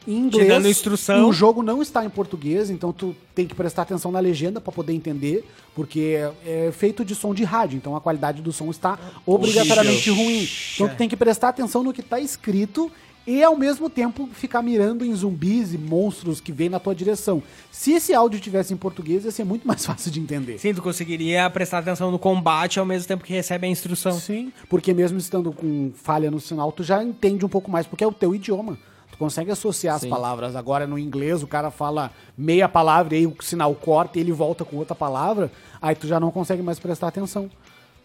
[0.08, 0.48] em inglês.
[0.48, 1.18] dando instrução.
[1.18, 4.60] e O jogo não está em português, então tu tem que prestar atenção na legenda
[4.60, 5.44] pra poder entender,
[5.74, 10.10] porque é, é feito de som de rádio, então a qualidade do som está obrigatoriamente
[10.10, 10.48] ruim.
[10.74, 12.90] Então tu tem que prestar atenção no que tá escrito
[13.26, 17.42] e ao mesmo tempo ficar mirando em zumbis e monstros que vêm na tua direção.
[17.70, 20.58] Se esse áudio tivesse em português, ia ser muito mais fácil de entender.
[20.58, 24.18] Sim, tu conseguiria prestar atenção no combate ao mesmo tempo que recebe a instrução.
[24.18, 28.02] Sim, porque mesmo estando com falha no sinal, tu já entende um pouco mais, porque
[28.02, 28.78] é o teu idioma.
[29.18, 30.08] Tu consegue associar as Sim.
[30.08, 30.54] palavras.
[30.54, 34.30] Agora, no inglês, o cara fala meia palavra e aí o sinal corta e ele
[34.30, 35.50] volta com outra palavra,
[35.82, 37.50] aí tu já não consegue mais prestar atenção.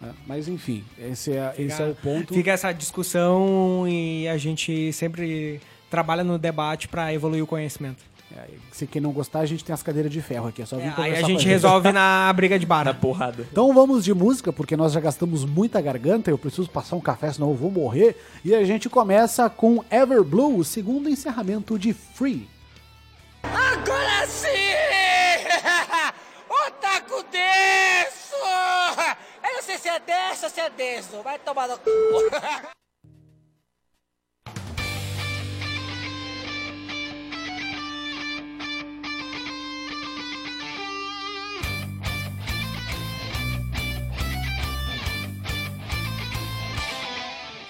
[0.01, 2.34] É, Mas enfim, esse é, esse é o ponto.
[2.34, 8.03] Fica essa discussão e a gente sempre trabalha no debate pra evoluir o conhecimento.
[8.71, 10.61] Se quem não gostar, a gente tem as cadeiras de ferro aqui.
[10.61, 12.93] É só vir É, aí a gente resolve na briga de bar.
[12.99, 13.45] Porrada.
[13.51, 17.31] Então vamos de música, porque nós já gastamos muita garganta, eu preciso passar um café,
[17.31, 18.15] senão eu vou morrer.
[18.43, 22.47] E a gente começa com Everblue, o segundo encerramento de Free.
[23.43, 24.47] Agora sim!
[26.67, 28.36] Otaku denso!
[29.43, 31.21] Eu não sei se é denso ou se é denso.
[31.23, 31.89] Vai tomar no cu.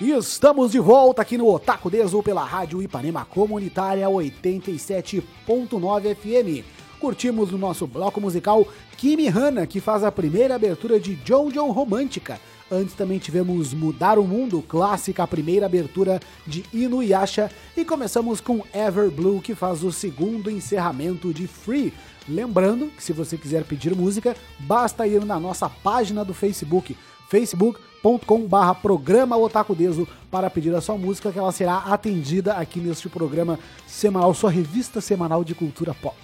[0.03, 6.65] E estamos de volta aqui no Otaku Deso pela Rádio Ipanema Comunitária 87.9 FM.
[6.99, 12.37] Curtimos no nosso bloco musical Kimi Hana, que faz a primeira abertura de Jojo Romântica.
[12.69, 17.49] Antes também tivemos Mudar o Mundo, clássica, a primeira abertura de Inuyasha.
[17.77, 21.93] E começamos com Ever Blue, que faz o segundo encerramento de Free.
[22.27, 26.93] Lembrando que se você quiser pedir música, basta ir na nossa página do Facebook,
[27.29, 33.59] facebook.com.br programa Otakudeso para pedir a sua música, que ela será atendida aqui neste programa
[33.87, 36.15] semanal, sua revista semanal de cultura pop.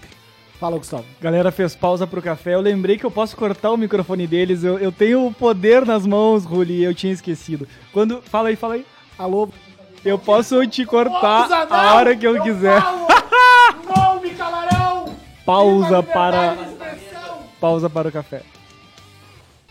[0.59, 1.05] Fala, Gustavo.
[1.21, 2.53] Galera fez pausa pro café.
[2.53, 4.61] Eu lembrei que eu posso cortar o microfone deles.
[4.61, 6.83] Eu, eu tenho o poder nas mãos, Ruli.
[6.83, 7.65] Eu tinha esquecido.
[7.93, 8.21] Quando.
[8.23, 8.85] Fala aí, fala aí.
[9.17, 9.47] Alô?
[10.03, 11.75] Eu posso te cortar não!
[11.75, 12.81] a hora que eu, quiser.
[12.81, 13.07] falo!
[13.95, 15.15] não, me calarão!
[15.45, 16.57] Pausa para.
[17.61, 18.43] Pausa para o café.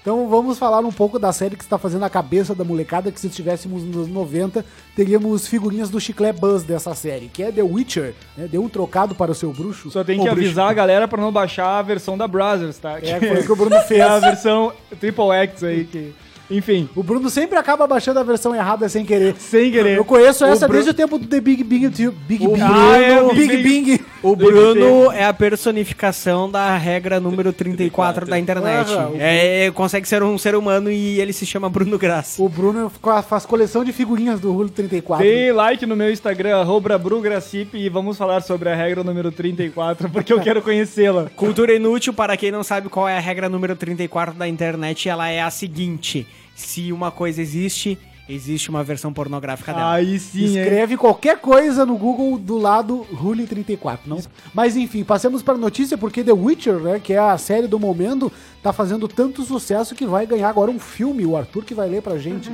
[0.09, 3.21] Então vamos falar um pouco da série que está fazendo a cabeça da molecada, que
[3.21, 4.65] se estivéssemos nos anos 90,
[4.97, 8.49] teríamos figurinhas do Chiclé Buzz dessa série, que é The Witcher, né?
[8.51, 9.91] Deu um trocado para o seu bruxo.
[9.91, 10.41] Só tem que bruxo.
[10.41, 12.99] avisar a galera pra não baixar a versão da Brothers, tá?
[13.03, 14.01] É, foi o que o Bruno fez.
[14.01, 16.15] É a versão Triple X aí que.
[16.51, 19.35] Enfim, O Bruno sempre acaba baixando a versão errada sem querer.
[19.39, 19.97] sem querer.
[19.99, 22.17] Eu conheço essa Bru- desde o tempo do The Big Bang Theory.
[22.27, 22.63] Big O Bang.
[22.63, 24.05] Ah, é, o Big Big Bang.
[24.23, 28.91] O Bruno é a personificação da regra número 34 da internet.
[28.91, 32.43] O É, é, consegue ser um ser humano e ele se chama Bruno Graça.
[32.43, 35.25] O Bruno fa- faz coleção de figurinhas do Rulo 34.
[35.25, 40.09] Dê like no meu Instagram, arroba BruGracip, e vamos falar sobre a regra número 34,
[40.11, 41.27] porque eu quero conhecê-la.
[41.37, 45.29] Cultura inútil, para quem não sabe qual é a regra número 34 da internet, ela
[45.29, 46.27] é a seguinte:
[46.59, 47.97] se uma coisa existe,
[48.29, 49.93] existe uma versão pornográfica dela.
[49.93, 50.59] Aí sim, hein?
[50.59, 54.19] Escreve qualquer coisa no Google do lado Rule 34, não?
[54.53, 57.79] Mas enfim, passemos para a notícia porque The Witcher, né, que é a série do
[57.79, 58.31] momento,
[58.61, 62.03] tá fazendo tanto sucesso que vai ganhar agora um filme, o Arthur que vai ler
[62.03, 62.51] pra gente.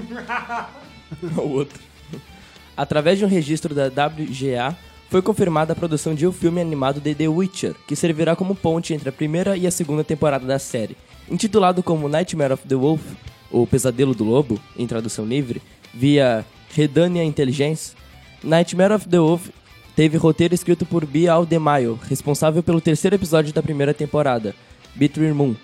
[1.37, 1.81] o outro.
[2.77, 4.77] Através de um registro da WGA,
[5.09, 8.93] foi confirmada a produção de um filme animado de The Witcher, que servirá como ponte
[8.93, 10.97] entre a primeira e a segunda temporada da série.
[11.31, 13.01] Intitulado como Nightmare of the Wolf,
[13.55, 15.63] ou Pesadelo do Lobo, em tradução livre,
[15.95, 16.45] via
[16.75, 17.93] Redania Intelligence,
[18.43, 19.49] Nightmare of the Wolf
[19.95, 24.55] teve roteiro escrito por Bial DeMaio, responsável pelo terceiro episódio da primeira temporada,
[24.97, 25.55] Between Moon.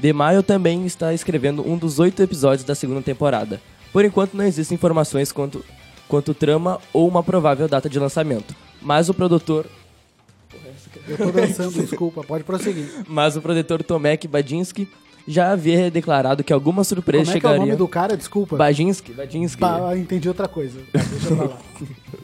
[0.00, 3.60] DeMaio também está escrevendo um dos oito episódios da segunda temporada.
[3.92, 5.64] Por enquanto não existem informações quanto,
[6.08, 8.52] quanto trama ou uma provável data de lançamento.
[8.82, 9.64] Mas o produtor,
[11.06, 12.88] Eu tô dançando, desculpa, pode prosseguir.
[13.06, 14.88] mas o produtor Tomek Badinsky
[15.28, 18.16] já havia declarado que algumas surpresas Como é que é o nome do cara?
[18.16, 18.56] Desculpa.
[18.56, 20.80] Badinsky, Badinsky Bah, entendi outra coisa.
[20.90, 21.58] Tá, deixa pra lá.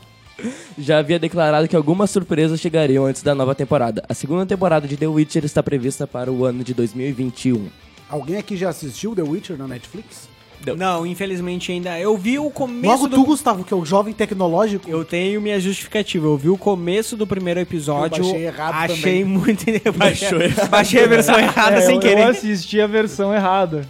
[0.78, 4.02] já havia declarado que algumas surpresas chegariam antes da nova temporada.
[4.08, 7.68] A segunda temporada de The Witcher está prevista para o ano de 2021.
[8.08, 10.28] Alguém aqui já assistiu The Witcher na Netflix?
[10.76, 11.98] Não, infelizmente ainda.
[11.98, 13.16] Eu vi o começo Logo do.
[13.16, 14.88] tu, Gustavo, que é o jovem tecnológico.
[14.88, 16.26] Eu tenho minha justificativa.
[16.26, 18.18] Eu vi o começo do primeiro episódio.
[18.22, 19.24] Eu baixei errado achei também.
[19.24, 19.64] muito.
[19.96, 22.22] baixei, baixei a versão errada É, sem eu, querer.
[22.22, 23.86] eu assisti a versão errada.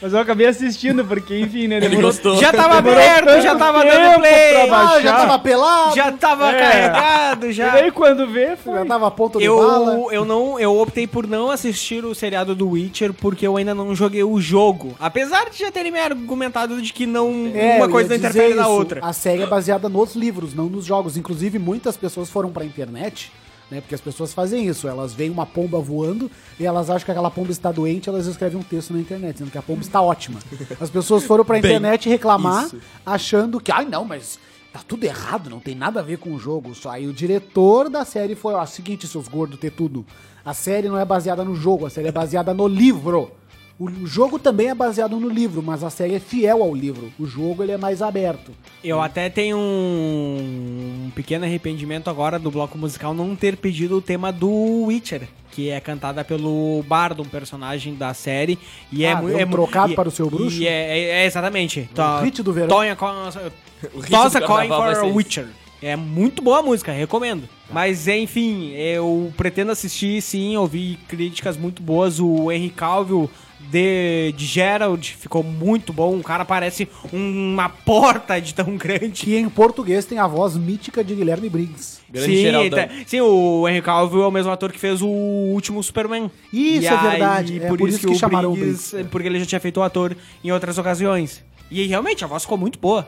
[0.00, 1.80] Mas eu acabei assistindo, porque, enfim, né?
[1.80, 4.70] Demorou, Já tava aberto, já tava dando play.
[4.70, 6.58] Ah, já tava pelado, Já tava É.
[6.58, 7.70] carregado, E já.
[7.70, 8.74] daí quando vê, foi.
[8.74, 9.92] já tava a ponta de bala.
[9.94, 13.74] Eu, eu não eu optei por não assistir o seriado do Witcher porque eu ainda
[13.74, 14.94] não joguei o jogo.
[15.00, 18.54] Apesar de já terem me argumentado de que não É, uma eu coisa não interfere
[18.54, 19.00] na outra.
[19.02, 21.16] A série é baseada nos livros, não nos jogos.
[21.16, 23.32] Inclusive, muitas pessoas foram pra internet,
[23.70, 23.80] né?
[23.80, 24.88] Porque as pessoas fazem isso.
[24.88, 28.58] Elas veem uma pomba voando e elas acham que aquela pomba está doente, elas escrevem
[28.58, 30.40] um texto na internet, dizendo que a pomba está ótima.
[30.80, 32.78] As pessoas foram pra internet reclamar, isso.
[33.04, 34.38] achando que, ai não, mas
[34.72, 36.74] tá tudo errado, não tem nada a ver com o jogo.
[36.74, 40.04] Só aí o diretor da série foi, ó, seguinte, seus gordos, ter tudo.
[40.44, 43.32] A série não é baseada no jogo, a série é baseada no livro.
[43.78, 47.12] O jogo também é baseado no livro, mas a série é fiel ao livro.
[47.18, 48.50] O jogo ele é mais aberto.
[48.82, 54.02] Eu até tenho um, um pequeno arrependimento agora do bloco musical não ter pedido o
[54.02, 54.50] tema do
[54.86, 58.58] Witcher, que é cantada pelo Bardo, um personagem da série.
[58.90, 59.36] E é Ah, muito.
[59.36, 60.60] deu um é trocado e- para o seu bruxo?
[60.60, 61.88] E é, é- é exatamente.
[61.94, 62.68] To- hit do verão.
[62.68, 63.06] Tonha, co-
[63.94, 65.46] O hit Toss do a coin for Witcher.
[65.80, 67.48] É muito boa a música, recomendo.
[67.70, 72.18] Mas enfim, eu pretendo assistir sim, ouvi críticas muito boas.
[72.18, 73.30] O Henry Calvill
[73.60, 76.16] de, de Gerald ficou muito bom.
[76.18, 79.24] O cara parece uma porta de tão grande.
[79.24, 81.98] Que em português tem a voz mítica de Guilherme Briggs.
[82.10, 82.78] Grande sim, Geraldão.
[82.88, 86.30] tá- sim, o Henry Cavill é o mesmo ator que fez o último Superman.
[86.52, 87.62] Isso, E é verdade.
[87.62, 89.10] É por isso que o chamaram o Briggs- Briggs.
[89.10, 91.44] Porque ele já tinha feito o ator em outras ocasiões.
[91.70, 93.06] E realmente, a voz ficou muito boa.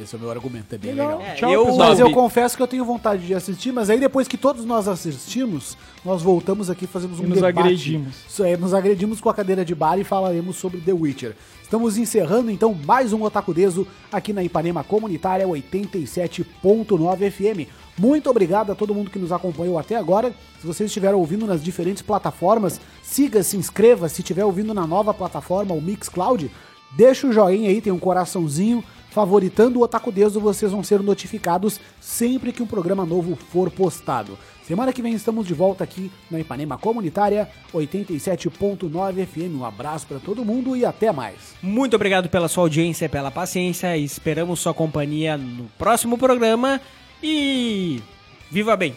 [0.00, 1.20] Esse é o meu argumento, é bem legal.
[1.20, 1.88] É, Tchau, eu, pessoal.
[1.90, 4.88] Mas eu confesso que eu tenho vontade de assistir, mas aí depois que todos nós
[4.88, 7.58] assistimos, nós voltamos aqui e fazemos um E nos debate.
[7.58, 8.14] agredimos.
[8.28, 11.36] Isso é, nos agredimos com a cadeira de bar e falaremos sobre The Witcher.
[11.62, 17.68] Estamos encerrando então mais um Otaku Deso aqui na Ipanema Comunitária 87.9 FM.
[17.98, 20.32] Muito obrigado a todo mundo que nos acompanhou até agora.
[20.60, 24.08] Se vocês estiveram ouvindo nas diferentes plataformas, siga, se inscreva.
[24.08, 26.50] Se estiver ouvindo na nova plataforma, o Mixcloud,
[26.96, 28.82] deixa o joinha aí, tem um coraçãozinho.
[29.10, 34.38] Favoritando o Otaku Deso, vocês vão ser notificados sempre que um programa novo for postado.
[34.62, 39.58] Semana que vem estamos de volta aqui na Ipanema Comunitária 87.9 FM.
[39.58, 41.56] Um abraço para todo mundo e até mais.
[41.60, 43.96] Muito obrigado pela sua audiência, pela paciência.
[43.96, 46.80] Esperamos sua companhia no próximo programa.
[47.20, 48.00] E
[48.48, 48.94] viva bem!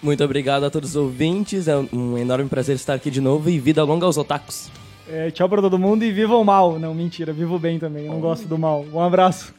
[0.00, 1.66] Muito obrigado a todos os ouvintes.
[1.66, 4.70] É um enorme prazer estar aqui de novo e vida longa aos otakus.
[5.08, 6.78] É, tchau pra todo mundo e viva o mal.
[6.78, 8.06] Não, mentira, viva o bem também.
[8.06, 8.84] Eu não gosto do mal.
[8.92, 9.54] Um abraço.